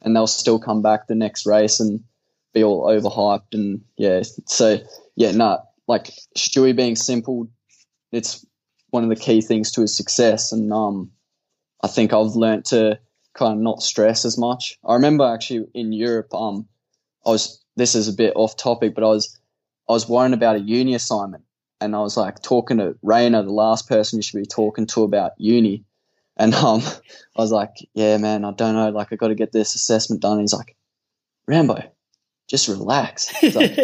[0.01, 2.03] and they'll still come back the next race and
[2.53, 4.23] be all overhyped and yeah.
[4.45, 4.79] So
[5.15, 5.57] yeah, no, nah,
[5.87, 7.49] like Stewie being simple,
[8.11, 8.45] it's
[8.89, 10.51] one of the key things to his success.
[10.51, 11.11] And um,
[11.83, 12.99] I think I've learned to
[13.33, 14.77] kind of not stress as much.
[14.85, 16.67] I remember actually in Europe, um,
[17.25, 19.39] I was this is a bit off topic, but I was
[19.89, 21.43] I was worrying about a uni assignment,
[21.79, 25.03] and I was like talking to Rainer, the last person you should be talking to
[25.03, 25.85] about uni,
[26.37, 26.81] and um,
[27.37, 30.21] I was like, yeah, man, I don't know, like I got to get this assessment
[30.21, 30.33] done.
[30.33, 30.75] And he's like,
[31.47, 31.83] Rambo,
[32.51, 33.33] just relax.
[33.55, 33.75] Like,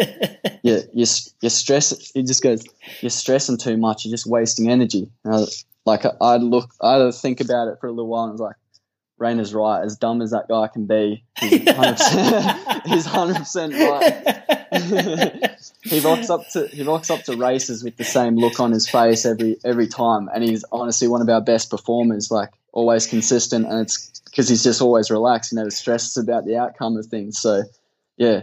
[0.62, 1.06] yeah, you're,
[1.40, 1.98] you're stressing.
[2.14, 2.64] He just goes,
[3.00, 4.04] you're stressing too much.
[4.04, 5.10] You're just wasting energy.
[5.24, 5.46] I,
[5.84, 8.56] like I'd look, I'd think about it for a little while, and I was like,
[9.16, 9.82] Rainer's right.
[9.82, 13.72] As dumb as that guy can be, he's 100%, he's 100%
[14.70, 15.58] right.
[15.82, 18.88] he rocks up to he rocks up to races with the same look on his
[18.88, 22.30] face every every time, and he's honestly one of our best performers.
[22.30, 25.50] Like always consistent, and it's because he's just always relaxed.
[25.50, 27.38] He never stresses about the outcome of things.
[27.38, 27.62] So,
[28.16, 28.42] yeah,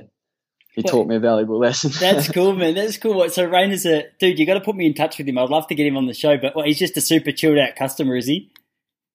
[0.75, 1.91] he taught me a valuable lesson.
[1.97, 2.75] That's cool, man.
[2.75, 3.27] That's cool.
[3.29, 4.37] So Rainer's a dude.
[4.37, 5.37] You got to put me in touch with him.
[5.37, 7.57] I'd love to get him on the show, but well, he's just a super chilled
[7.57, 8.51] out customer, is he?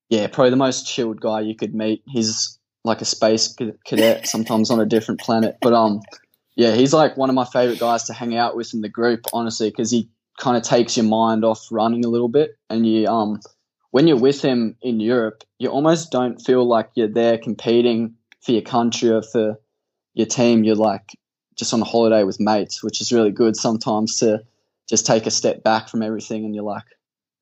[0.09, 2.03] Yeah, probably the most chilled guy you could meet.
[2.07, 3.55] He's like a space
[3.87, 5.59] cadet, sometimes on a different planet.
[5.61, 6.01] But um,
[6.57, 9.27] yeah, he's like one of my favorite guys to hang out with in the group,
[9.35, 10.09] honestly, because he
[10.39, 13.39] kind of takes your mind off running a little bit, and you um,
[13.91, 18.53] when you're with him in Europe, you almost don't feel like you're there competing for
[18.53, 19.59] your country or for
[20.15, 20.65] your team.
[20.65, 21.17] You're like
[21.61, 24.43] just on a holiday with mates, which is really good sometimes to
[24.89, 26.85] just take a step back from everything and you're like,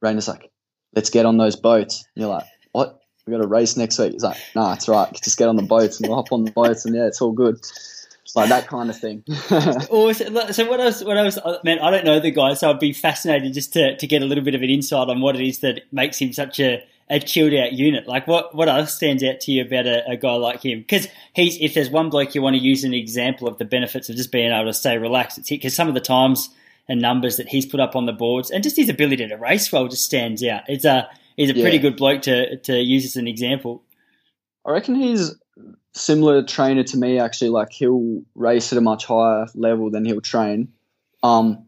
[0.03, 0.51] Rainer's like,
[0.95, 2.05] let's get on those boats.
[2.14, 3.01] And you're like, what?
[3.27, 4.12] We got a race next week.
[4.12, 5.09] He's like, nah, it's right.
[5.23, 7.31] Just get on the boats and we'll hop on the boats and yeah, it's all
[7.31, 7.61] good.
[8.35, 9.23] Like that kind of thing.
[9.51, 10.37] awesome.
[10.53, 11.03] So what else?
[11.03, 11.39] What else?
[11.64, 14.27] Man, I don't know the guy, so I'd be fascinated just to, to get a
[14.27, 17.21] little bit of an insight on what it is that makes him such a a
[17.21, 18.07] chilled out unit.
[18.07, 20.81] Like what what else stands out to you about a, a guy like him?
[20.81, 24.09] Because he's if there's one bloke you want to use an example of the benefits
[24.09, 26.51] of just being able to stay relaxed, it's because some of the times
[26.89, 29.71] and numbers that he's put up on the boards and just his ability to race
[29.71, 30.63] well just stands out.
[30.69, 31.63] It's a he's a yeah.
[31.63, 33.83] pretty good bloke to to use as an example.
[34.67, 35.35] I reckon he's
[35.95, 37.51] similar trainer to me actually.
[37.51, 40.73] Like he'll race at a much higher level than he'll train.
[41.23, 41.67] Um,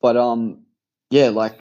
[0.00, 0.62] but um,
[1.10, 1.60] yeah, like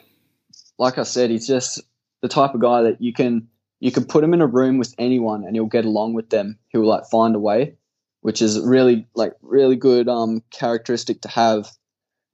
[0.78, 1.82] like I said, he's just
[2.26, 3.48] the type of guy that you can
[3.80, 6.58] you can put him in a room with anyone and he'll get along with them.
[6.70, 7.76] He'll like find a way,
[8.22, 11.70] which is really like really good um characteristic to have.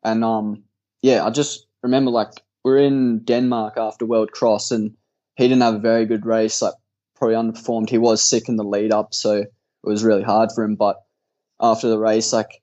[0.01, 0.63] And um
[1.01, 2.31] yeah, I just remember like
[2.63, 4.95] we're in Denmark after World Cross and
[5.35, 6.75] he didn't have a very good race, like
[7.17, 7.89] probably underperformed.
[7.89, 9.49] He was sick in the lead up, so it
[9.83, 10.75] was really hard for him.
[10.75, 11.03] But
[11.59, 12.61] after the race, like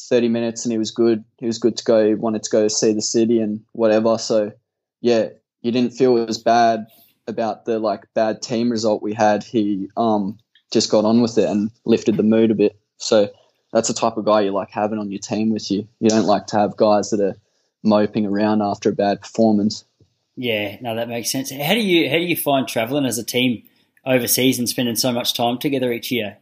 [0.00, 1.24] 30 minutes and he was good.
[1.38, 2.06] He was good to go.
[2.06, 4.16] He wanted to go see the city and whatever.
[4.18, 4.52] So
[5.00, 5.30] yeah,
[5.68, 6.86] you didn't feel as bad
[7.26, 9.44] about the like bad team result we had.
[9.44, 10.38] He um,
[10.72, 12.80] just got on with it and lifted the mood a bit.
[12.96, 13.28] So
[13.70, 15.86] that's the type of guy you like having on your team with you.
[16.00, 17.36] You don't like to have guys that are
[17.82, 19.84] moping around after a bad performance.
[20.36, 21.50] Yeah, no, that makes sense.
[21.50, 23.62] How do you how do you find traveling as a team
[24.06, 26.38] overseas and spending so much time together each year?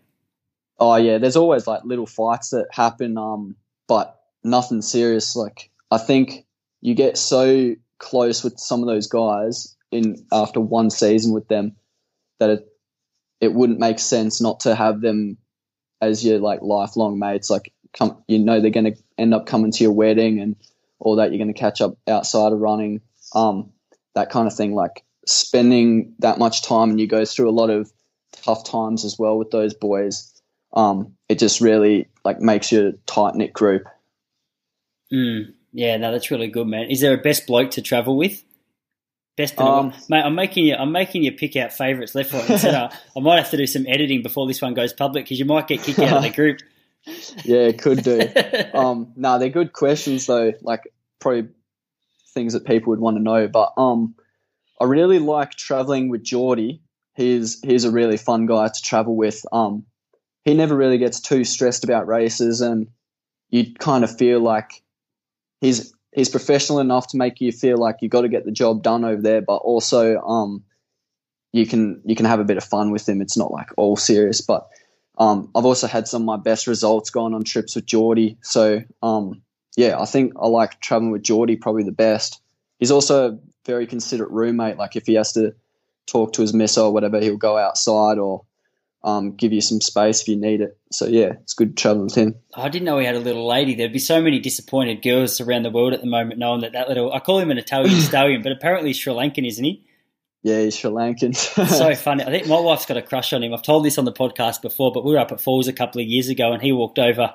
[0.79, 3.57] Oh yeah, there's always like little fights that happen, um,
[3.89, 5.35] but nothing serious.
[5.35, 6.47] Like I think
[6.81, 11.76] you get so close with some of those guys in after one season with them
[12.38, 12.68] that it
[13.40, 15.36] it wouldn't make sense not to have them
[16.01, 17.51] as your like lifelong mates.
[17.51, 20.57] Like come, you know, they're going to end up coming to your wedding and
[20.99, 21.30] all that.
[21.30, 23.01] You're going to catch up outside of running,
[23.34, 23.72] um,
[24.14, 24.74] that kind of thing.
[24.74, 27.90] Like spending that much time and you go through a lot of
[28.32, 30.32] tough times as well with those boys.
[30.72, 33.84] Um, it just really like makes you a tight knit group.
[35.12, 35.55] Mm.
[35.77, 36.91] Yeah, no, that's really good, man.
[36.91, 38.43] Is there a best bloke to travel with?
[39.37, 40.22] Best, um, mate.
[40.22, 40.74] I'm making you.
[40.74, 42.89] I'm making you pick out favourites left, right, and centre.
[43.16, 45.68] I might have to do some editing before this one goes public because you might
[45.68, 46.61] get kicked out of the group.
[47.45, 48.20] yeah, could do.
[48.74, 50.55] um, no, nah, they're good questions though.
[50.62, 50.85] Like
[51.20, 51.51] probably
[52.33, 53.47] things that people would want to know.
[53.47, 54.14] But um,
[54.81, 56.81] I really like traveling with Jordy.
[57.14, 59.45] He's he's a really fun guy to travel with.
[59.53, 59.85] Um,
[60.47, 62.87] he never really gets too stressed about races, and
[63.51, 64.83] you kind of feel like
[65.67, 68.83] he's he's professional enough to make you feel like you got to get the job
[68.83, 70.62] done over there, but also um,
[71.53, 73.21] you can you can have a bit of fun with him.
[73.21, 74.69] It's not like all serious, but
[75.19, 78.39] um, I've also had some of my best results going on trips with Jordy.
[78.43, 79.43] So um,
[79.77, 82.41] yeah, I think I like traveling with Jordy probably the best.
[82.79, 84.77] He's also a very considerate roommate.
[84.77, 85.55] Like if he has to
[86.07, 88.45] talk to his miss or whatever, he'll go outside or
[89.05, 90.76] um, give you some space if you need it.
[90.90, 92.34] So yeah, it's good traveling with him.
[92.55, 93.74] I didn't know he had a little lady.
[93.74, 96.88] There'd be so many disappointed girls around the world at the moment, knowing that that
[96.88, 99.84] little I call him an Italian stallion, but apparently he's Sri Lankan, isn't he?
[100.42, 101.34] Yeah, he's Sri Lankan.
[101.68, 102.24] so funny.
[102.24, 103.53] I think my wife's got a crush on him.
[103.53, 106.01] I've told this on the podcast before, but we were up at Falls a couple
[106.01, 107.34] of years ago, and he walked over,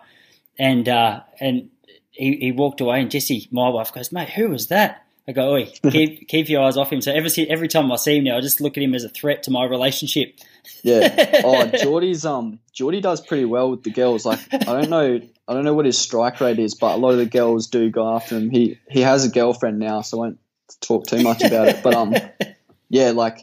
[0.57, 1.69] and uh, and
[2.11, 5.53] he, he walked away, and Jesse, my wife, goes, "Mate, who was that?" I go,
[5.53, 8.37] "Oi, keep keep your eyes off him." So every every time I see him now,
[8.37, 10.39] I just look at him as a threat to my relationship.
[10.83, 11.41] Yeah.
[11.43, 14.25] Oh, Jordy's um Jordy does pretty well with the girls.
[14.25, 17.11] Like I don't know I don't know what his strike rate is, but a lot
[17.11, 18.49] of the girls do go after him.
[18.49, 20.39] He he has a girlfriend now, so I won't
[20.81, 21.83] talk too much about it.
[21.83, 22.15] But um
[22.89, 23.39] yeah, like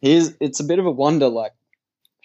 [0.00, 1.52] he's it's a bit of a wonder like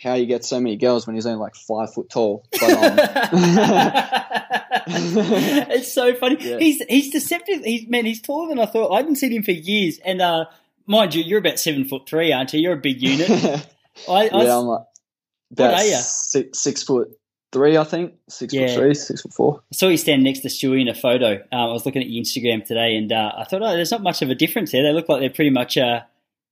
[0.01, 2.43] how you get so many girls when he's only like five foot tall.
[2.51, 2.99] But, um,
[4.87, 6.37] it's so funny.
[6.39, 6.57] Yeah.
[6.57, 7.63] He's he's deceptive.
[7.63, 8.91] He's man, he's taller than I thought.
[8.91, 9.99] I hadn't seen him for years.
[10.03, 10.45] And uh,
[10.87, 12.61] mind you, you're about seven foot three, aren't you?
[12.61, 13.67] You're a big unit.
[14.10, 14.84] I, I yeah, I'm like
[15.52, 15.95] about what are you?
[15.95, 17.10] Six, six foot
[17.52, 18.14] three, I think.
[18.30, 18.68] Six yeah.
[18.68, 19.64] foot three, six foot four.
[19.72, 21.36] I saw you stand next to Stewie in a photo.
[21.36, 24.04] Um, I was looking at your Instagram today, and uh, I thought, oh, there's not
[24.04, 24.84] much of a difference there.
[24.84, 26.02] They look like they're pretty much uh,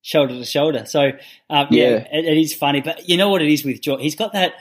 [0.02, 0.86] shoulder to shoulder.
[0.86, 1.12] So
[1.50, 2.08] um, yeah, yeah.
[2.12, 4.02] It, it is funny, but you know what it is with George?
[4.02, 4.54] He's got that,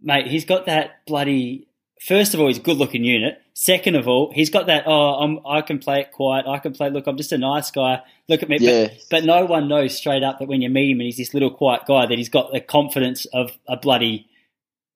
[0.00, 0.26] mate.
[0.26, 1.66] He's got that bloody
[2.00, 3.40] first of all, he's a good looking unit.
[3.54, 6.46] Second of all, he's got that, oh, I'm, I can play it quiet.
[6.46, 8.02] I can play, look, I'm just a nice guy.
[8.28, 8.58] Look at me.
[8.60, 8.88] Yeah.
[8.88, 11.34] But, but no one knows straight up that when you meet him and he's this
[11.34, 14.28] little quiet guy, that he's got the confidence of a bloody,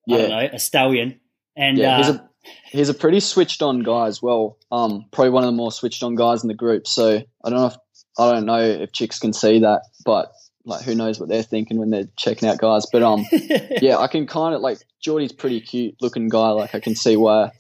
[0.09, 1.21] I don't know, a stallion.
[1.57, 2.31] And Yeah, he's uh, a
[2.71, 4.59] he's a pretty switched on guy as well.
[4.73, 6.87] Um, probably one of the more switched on guys in the group.
[6.87, 7.77] So I don't know if
[8.19, 10.33] I don't know if chicks can see that, but
[10.65, 12.87] like who knows what they're thinking when they're checking out guys.
[12.91, 16.51] But um, yeah, I can kind of like Jordy's pretty cute looking guy.
[16.51, 17.53] Like I can see why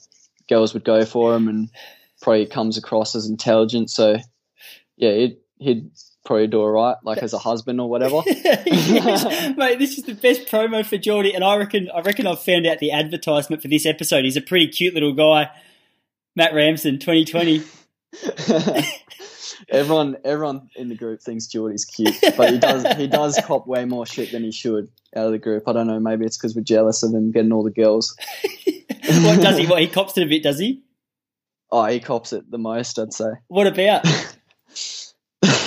[0.49, 1.71] girls would go for him, and
[2.21, 3.91] probably comes across as intelligent.
[3.91, 4.17] So
[4.97, 5.91] yeah, he'd, he'd
[6.25, 8.23] probably do all right, like as a husband or whatever.
[8.27, 9.57] Yes.
[9.57, 12.67] mate, this is the best promo for Jordy, and I reckon I reckon I've found
[12.67, 14.25] out the advertisement for this episode.
[14.25, 15.51] He's a pretty cute little guy,
[16.35, 17.63] Matt Ramsden, 2020.
[19.69, 23.85] everyone, everyone in the group thinks Jordy's cute, but he does he does cop way
[23.85, 25.69] more shit than he should out of the group.
[25.69, 26.01] I don't know.
[26.01, 28.17] Maybe it's because we're jealous of him getting all the girls.
[29.05, 29.67] what does he?
[29.67, 30.43] What he cops it a bit?
[30.43, 30.83] Does he?
[31.71, 33.31] Oh, he cops it the most, I'd say.
[33.49, 34.05] What about?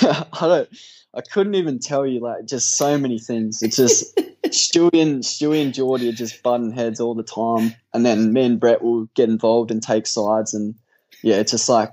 [0.32, 0.68] I don't.
[1.16, 3.62] I couldn't even tell you like just so many things.
[3.62, 8.04] It's just Stewie and Stewie and Jordy are just button heads all the time, and
[8.04, 10.74] then me and Brett will get involved and take sides, and
[11.22, 11.92] yeah, it's just like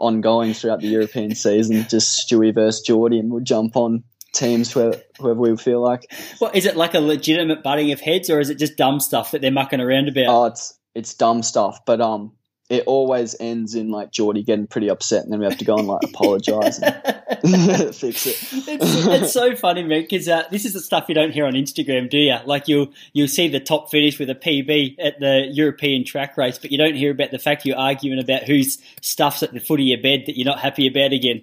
[0.00, 1.86] ongoing throughout the European season.
[1.88, 6.10] Just Stewie versus Jordy, and we'll jump on teams where whoever we feel like.
[6.38, 9.32] What is it like a legitimate butting of heads, or is it just dumb stuff
[9.32, 10.26] that they're mucking around about?
[10.28, 12.32] Oh, it's it's dumb stuff, but um,
[12.68, 15.78] it always ends in like Jordy getting pretty upset, and then we have to go
[15.78, 16.94] and like apologize and
[17.94, 18.38] fix it.
[18.68, 21.54] it's, it's so funny, man, because uh, this is the stuff you don't hear on
[21.54, 22.36] Instagram, do you?
[22.44, 26.58] Like you'll you'll see the top finish with a PB at the European track race,
[26.58, 29.80] but you don't hear about the fact you're arguing about whose stuff's at the foot
[29.80, 31.42] of your bed that you're not happy about again.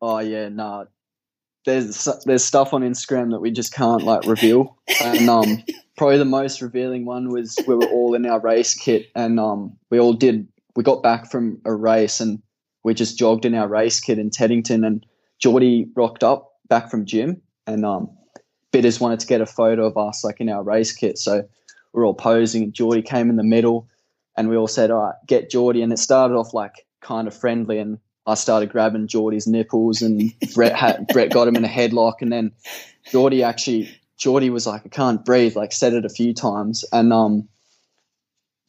[0.00, 0.88] Oh yeah, no.
[1.64, 5.62] There's there's stuff on Instagram that we just can't like reveal, and um,
[5.96, 9.76] probably the most revealing one was we were all in our race kit, and um,
[9.90, 10.48] we all did.
[10.74, 12.42] We got back from a race, and
[12.82, 15.06] we just jogged in our race kit in Teddington, and
[15.38, 18.10] Jordy rocked up back from gym, and um,
[18.72, 21.48] bidders wanted to get a photo of us like in our race kit, so
[21.92, 23.88] we're all posing, and Jordy came in the middle,
[24.36, 27.36] and we all said, "All right, get Jordy," and it started off like kind of
[27.36, 31.68] friendly, and I started grabbing Jordy's nipples, and Brett had, Brett got him in a
[31.68, 32.52] headlock, and then
[33.10, 37.12] Jordy actually Jordy was like, I can't breathe, like said it a few times, and
[37.12, 37.48] um,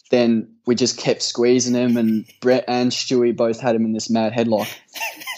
[0.10, 4.10] then we just kept squeezing him, and Brett and Stewie both had him in this
[4.10, 4.68] mad headlock,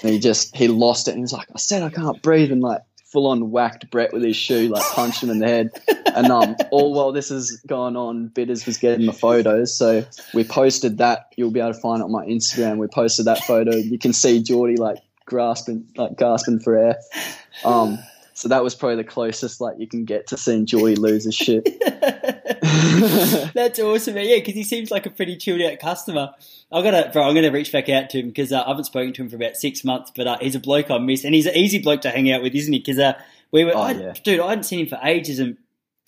[0.01, 2.51] and he just he lost it, and he was like, I said I can't breathe,
[2.51, 2.81] and like
[3.15, 5.71] full on whacked Brett with his shoe, like punched him in the head,
[6.13, 10.03] and um, all while this is going on, Bitters was getting the photos, so
[10.33, 11.31] we posted that.
[11.37, 12.75] You'll be able to find it on my Instagram.
[12.75, 13.73] We posted that photo.
[13.73, 16.97] You can see Jordy like grasping, like gasping for air.
[17.63, 17.99] Um,
[18.35, 21.33] so that was probably the closest like you can get to seeing Jordy lose his
[21.33, 21.63] shit.
[23.53, 24.27] That's awesome, man.
[24.27, 26.33] Yeah, because he seems like a pretty chilled out customer.
[26.71, 27.23] I gotta, bro.
[27.23, 29.35] I'm gonna reach back out to him because uh, I haven't spoken to him for
[29.37, 30.11] about six months.
[30.15, 32.41] But uh, he's a bloke I miss, and he's an easy bloke to hang out
[32.43, 32.79] with, isn't he?
[32.79, 33.13] Because uh,
[33.51, 34.13] we were, Oh, I, yeah.
[34.23, 35.57] dude, I hadn't seen him for ages, and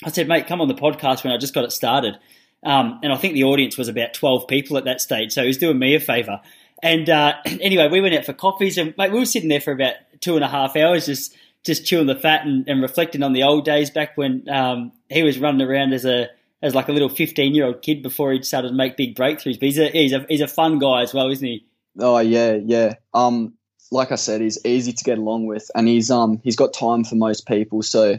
[0.03, 2.17] I said, mate, come on the podcast when I just got it started.
[2.63, 5.47] Um, and I think the audience was about 12 people at that stage, so he
[5.47, 6.41] was doing me a favour.
[6.83, 9.71] And uh, anyway, we went out for coffees, and mate, we were sitting there for
[9.71, 13.33] about two and a half hours, just just chewing the fat and, and reflecting on
[13.33, 16.29] the old days back when um, he was running around as a
[16.61, 19.59] as like a little 15 year old kid before he started to make big breakthroughs.
[19.59, 21.65] But he's a he's a he's a fun guy as well, isn't he?
[21.99, 22.95] Oh yeah, yeah.
[23.13, 23.53] Um,
[23.91, 27.03] like I said, he's easy to get along with, and he's um he's got time
[27.03, 27.81] for most people.
[27.81, 28.17] So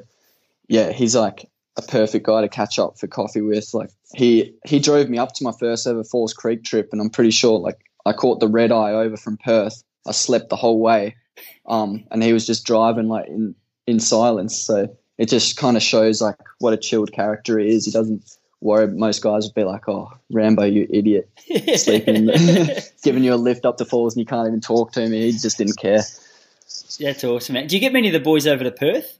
[0.68, 3.72] yeah, he's like a perfect guy to catch up for coffee with.
[3.72, 7.10] Like he he drove me up to my first ever Falls Creek trip, and I'm
[7.10, 9.82] pretty sure like I caught the red eye over from Perth.
[10.06, 11.16] I slept the whole way,
[11.66, 13.54] um, and he was just driving like in
[13.86, 14.58] in silence.
[14.58, 17.84] So it just kind of shows like what a chilled character he is.
[17.84, 18.88] He doesn't worry.
[18.88, 21.28] Most guys would be like, "Oh, Rambo, you idiot."
[21.76, 22.26] sleeping,
[23.02, 25.30] giving you a lift up to falls, and you can't even talk to me.
[25.30, 26.02] He just didn't care.
[27.00, 27.66] That's awesome, man.
[27.66, 29.18] Do you get many of the boys over to Perth?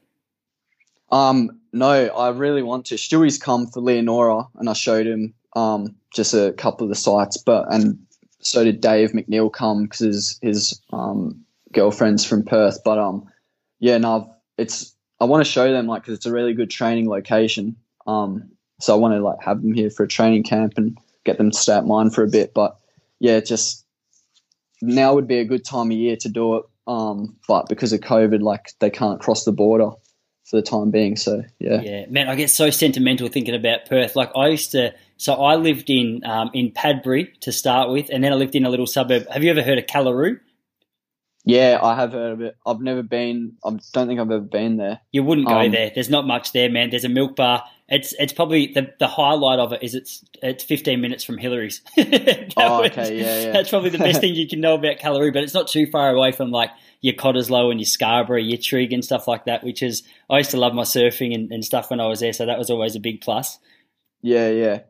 [1.10, 2.96] Um, no, I really want to.
[2.96, 7.36] Stewie's come for Leonora, and I showed him um just a couple of the sites,
[7.36, 7.98] but and
[8.40, 12.82] so did Dave McNeill come because his his um girlfriend's from Perth.
[12.84, 13.28] But um,
[13.78, 16.70] yeah, no, I've, it's I want to show them like because it's a really good
[16.70, 17.76] training location.
[18.06, 18.50] Um,
[18.80, 21.50] so I want to like have them here for a training camp and get them
[21.50, 22.54] to stay at mine for a bit.
[22.54, 22.78] But
[23.18, 23.84] yeah, just
[24.80, 26.64] now would be a good time of year to do it.
[26.86, 29.90] Um, but because of COVID, like they can't cross the border
[30.48, 31.16] for the time being.
[31.16, 34.16] So yeah, Yeah, man, I get so sentimental thinking about Perth.
[34.16, 38.24] Like I used to, so I lived in um, in Padbury to start with, and
[38.24, 39.28] then I lived in a little suburb.
[39.28, 40.40] Have you ever heard of Kallaroo?
[41.45, 42.57] Yeah, I have heard of it.
[42.66, 43.55] I've never been.
[43.64, 45.01] I don't think I've ever been there.
[45.12, 45.91] You wouldn't go Um, there.
[45.95, 46.91] There's not much there, man.
[46.91, 47.64] There's a milk bar.
[47.89, 51.80] It's it's probably the, the highlight of it is it's it's 15 minutes from Hillarys.
[52.57, 53.53] Oh, was- okay, yeah, yeah.
[53.53, 56.11] That's probably the best thing you can know about Kallaroo, but it's not too far
[56.11, 56.70] away from like
[57.01, 59.64] your Cottesloe and your Scarborough, your Trigg and stuff like that.
[59.64, 62.34] Which is I used to love my surfing and, and stuff when I was there,
[62.34, 63.59] so that was always a big plus.
[64.20, 64.80] Yeah, yeah,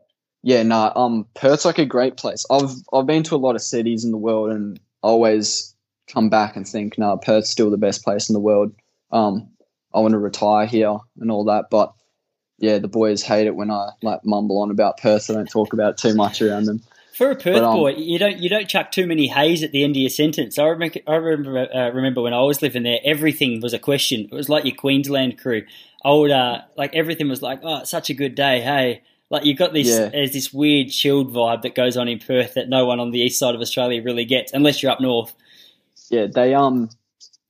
[0.43, 0.63] yeah.
[0.63, 2.45] No, um, Perth's like a great place.
[2.51, 5.73] I've I've been to a lot of cities in the world, and always
[6.11, 8.73] come back and think, no, Perth's still the best place in the world.
[9.11, 9.49] Um,
[9.93, 11.93] I want to retire here and all that, but
[12.59, 15.29] yeah, the boys hate it when I like mumble on about Perth.
[15.29, 16.81] I don't talk about it too much around them.
[17.13, 19.71] For a Perth But, um, boy, you don't you don't chuck too many hays at
[19.71, 20.57] the end of your sentence.
[20.57, 24.29] I remember I remember uh, remember when I was living there, everything was a question.
[24.31, 25.63] It was like your Queensland crew.
[26.03, 28.61] I would uh, like everything was like, oh, it's such a good day.
[28.61, 30.09] Hey, like you got this Yeah.
[30.09, 33.19] there's this weird chilled vibe that goes on in Perth that no one on the
[33.19, 35.33] east side of Australia really gets, unless you're up north.
[36.09, 36.89] Yeah, they um,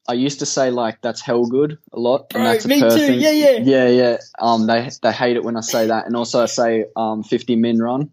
[0.07, 2.79] I used to say like that's hell good a lot, Bro, and that's a me
[2.79, 2.89] too.
[2.89, 3.19] thing.
[3.21, 3.57] Yeah, yeah.
[3.59, 4.17] yeah, yeah.
[4.39, 7.55] Um, they they hate it when I say that, and also I say um fifty
[7.55, 8.11] min run.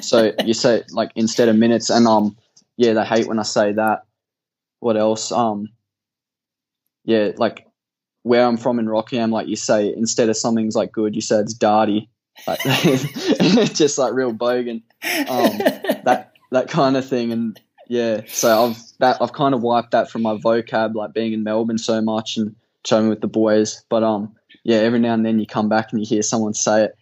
[0.00, 2.36] so you say like instead of minutes, and um,
[2.76, 4.04] yeah, they hate when I say that.
[4.80, 5.32] What else?
[5.32, 5.70] Um,
[7.04, 7.66] yeah, like
[8.22, 11.38] where I'm from in Rockingham, like you say instead of something's like good, you say
[11.40, 12.08] it's darty.
[12.46, 12.60] Like,
[13.74, 14.82] just like real bogan
[15.28, 15.58] Um,
[16.04, 20.10] that that kind of thing and yeah so i've that i've kind of wiped that
[20.10, 22.54] from my vocab like being in melbourne so much and
[22.84, 26.00] showing with the boys but um yeah every now and then you come back and
[26.00, 26.98] you hear someone say it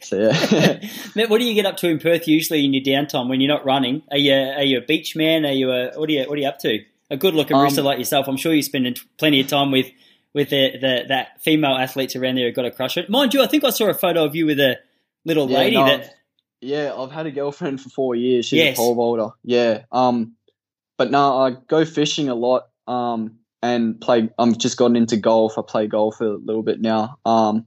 [0.00, 0.80] so yeah
[1.14, 3.52] Matt, what do you get up to in Perth usually in your downtime when you're
[3.52, 4.02] not running?
[4.10, 5.44] Are you are you a beach man?
[5.44, 6.80] Are you a what are you what are you up to?
[7.10, 9.90] A good looking Um, wrestler like yourself, I'm sure you're spending plenty of time with
[10.32, 13.10] with the, the that female athletes around there who've got a crush on it.
[13.10, 14.78] Mind you, I think I saw a photo of you with a
[15.24, 16.14] little Yeah, lady no, that
[16.62, 18.46] yeah i've had a girlfriend for four years.
[18.46, 18.76] She's Yes.
[18.76, 20.34] a pole vaulter yeah um
[20.96, 25.58] but no i go fishing a lot um and play i'm just gotten into golf.
[25.58, 27.66] I play golf a little bit now um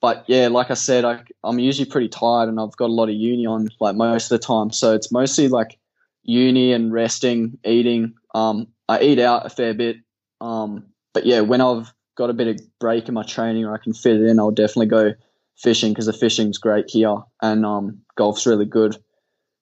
[0.00, 3.08] but yeah like i said I, i'm usually pretty tired and i've got a lot
[3.08, 4.72] of uni on like most of the time.
[4.72, 5.78] So it's mostly like
[6.24, 8.14] uni and resting eating.
[8.34, 9.96] Um i eat out a fair bit
[10.40, 13.78] um but yeah when i've got a bit of break in my training or i
[13.78, 15.12] can fit it in i'll definitely go
[15.56, 17.16] fishing because the fishing's great here.
[17.40, 18.96] And um, golf's really good.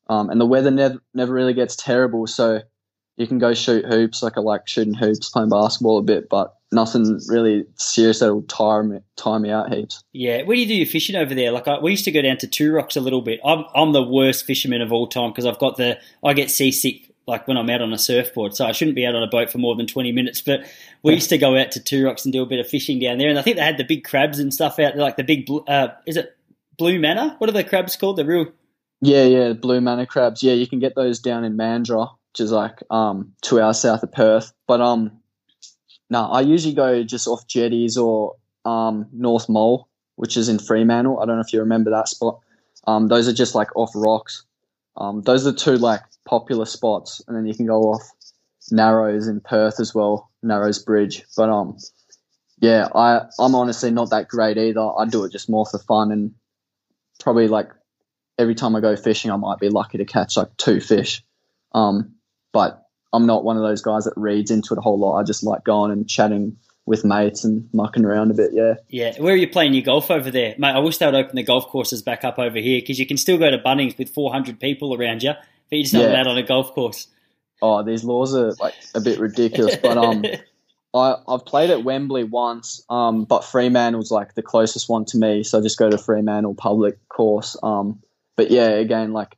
[0.09, 2.61] Um, and the weather never never really gets terrible, so
[3.17, 4.23] you can go shoot hoops.
[4.23, 8.83] Like I like shooting hoops, playing basketball a bit, but nothing really serious that'll tire
[8.83, 10.03] me tire me out heaps.
[10.13, 10.43] yeah.
[10.43, 11.53] Where do you do your fishing over there?
[11.53, 13.41] Like I, we used to go down to Two Rocks a little bit.
[13.45, 17.11] I'm I'm the worst fisherman of all time because I've got the I get seasick
[17.27, 19.51] like when I'm out on a surfboard, so I shouldn't be out on a boat
[19.51, 20.41] for more than 20 minutes.
[20.41, 20.63] But
[21.05, 23.19] we used to go out to Two Rocks and do a bit of fishing down
[23.19, 25.23] there, and I think they had the big crabs and stuff out there, like the
[25.23, 26.37] big uh, is it
[26.81, 27.37] blue manna?
[27.39, 28.17] What are the crabs called?
[28.17, 28.47] The real
[29.03, 30.43] Yeah, yeah, blue manna crabs.
[30.43, 34.03] Yeah, you can get those down in Mandurah, which is like um two hours south
[34.03, 34.53] of Perth.
[34.67, 35.21] But um,
[36.09, 41.21] no, I usually go just off jetties or um North Mole, which is in Fremantle.
[41.21, 42.41] I don't know if you remember that spot.
[42.87, 44.45] Um, those are just like off rocks.
[44.97, 48.03] Um, those are two like popular spots, and then you can go off
[48.71, 51.25] Narrows in Perth as well, Narrows Bridge.
[51.37, 51.77] But um,
[52.59, 54.81] yeah, I I'm honestly not that great either.
[54.81, 56.35] I do it just more for fun and
[57.21, 57.71] probably like
[58.39, 61.23] every time I go fishing, I might be lucky to catch like two fish.
[61.73, 62.15] Um,
[62.53, 65.17] but I'm not one of those guys that reads into it a whole lot.
[65.19, 66.57] I just like going and chatting
[66.87, 68.51] with mates and mucking around a bit.
[68.53, 68.75] Yeah.
[68.89, 70.73] Yeah, where are you playing your golf over there, mate?
[70.75, 73.17] I wish they would open the golf courses back up over here because you can
[73.17, 76.13] still go to Bunnings with 400 people around you, but you're just not Yeah.
[76.13, 77.07] allowed on a golf course.
[77.63, 80.25] Oh, these laws are like a bit ridiculous, but um,
[80.95, 85.43] I I've played at Wembley once, um, but Fremantle's like the closest one to me,
[85.43, 87.57] so I just go to Fremantle public course.
[87.63, 88.03] Um,
[88.37, 89.37] but yeah, again, like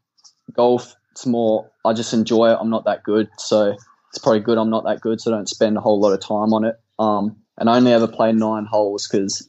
[0.54, 2.58] golf, it's more I just enjoy it.
[2.60, 3.76] I'm not that good, so
[4.10, 6.20] it's probably good I'm not that good, so I don't spend a whole lot of
[6.20, 6.80] time on it.
[6.98, 9.46] Um, and I only ever play nine holes because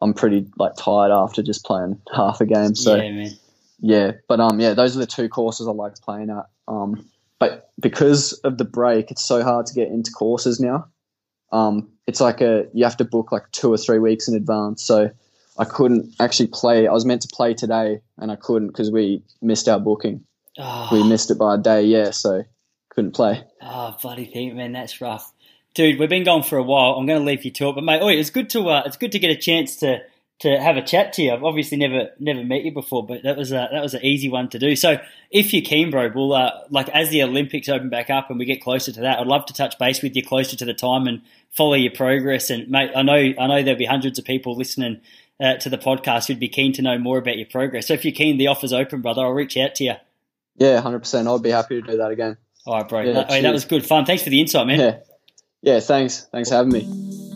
[0.00, 2.74] I'm pretty like tired after just playing half a game.
[2.74, 3.28] So yeah,
[3.80, 6.46] yeah, but um, yeah, those are the two courses I like playing at.
[6.68, 7.08] Um,
[7.38, 10.88] but because of the break, it's so hard to get into courses now.
[11.54, 14.82] Um, it's like a you have to book like two or three weeks in advance.
[14.82, 15.10] So
[15.56, 16.88] I couldn't actually play.
[16.88, 20.24] I was meant to play today, and I couldn't because we missed our booking.
[20.58, 21.84] Oh, We missed it by a day.
[21.84, 22.44] Yeah, so
[22.90, 23.44] couldn't play.
[23.62, 25.32] oh, bloody thing, man, that's rough.
[25.74, 26.92] Dude, we've been going for a while.
[26.92, 28.96] I'm going to leave you to it, but mate, oi, it's good to uh, it's
[28.96, 30.00] good to get a chance to
[30.40, 31.32] to have a chat to you.
[31.32, 34.28] I've obviously never never met you before, but that was a, that was an easy
[34.28, 34.74] one to do.
[34.76, 34.98] So
[35.30, 38.44] if you're keen, bro, we'll uh, like as the Olympics open back up and we
[38.44, 41.06] get closer to that, I'd love to touch base with you closer to the time
[41.06, 42.50] and follow your progress.
[42.50, 45.00] And mate, I know I know there'll be hundreds of people listening
[45.40, 47.86] uh, to the podcast who'd be keen to know more about your progress.
[47.88, 49.22] So if you're keen, the offer's open, brother.
[49.22, 49.94] I'll reach out to you.
[50.56, 51.28] Yeah, hundred percent.
[51.28, 52.36] I'd be happy to do that again.
[52.66, 53.00] All right, bro.
[53.02, 54.04] Yeah, that, that was good fun.
[54.04, 54.80] Thanks for the insight, man.
[54.80, 54.98] Yeah.
[55.62, 56.26] Yeah, thanks.
[56.30, 57.33] Thanks for having me.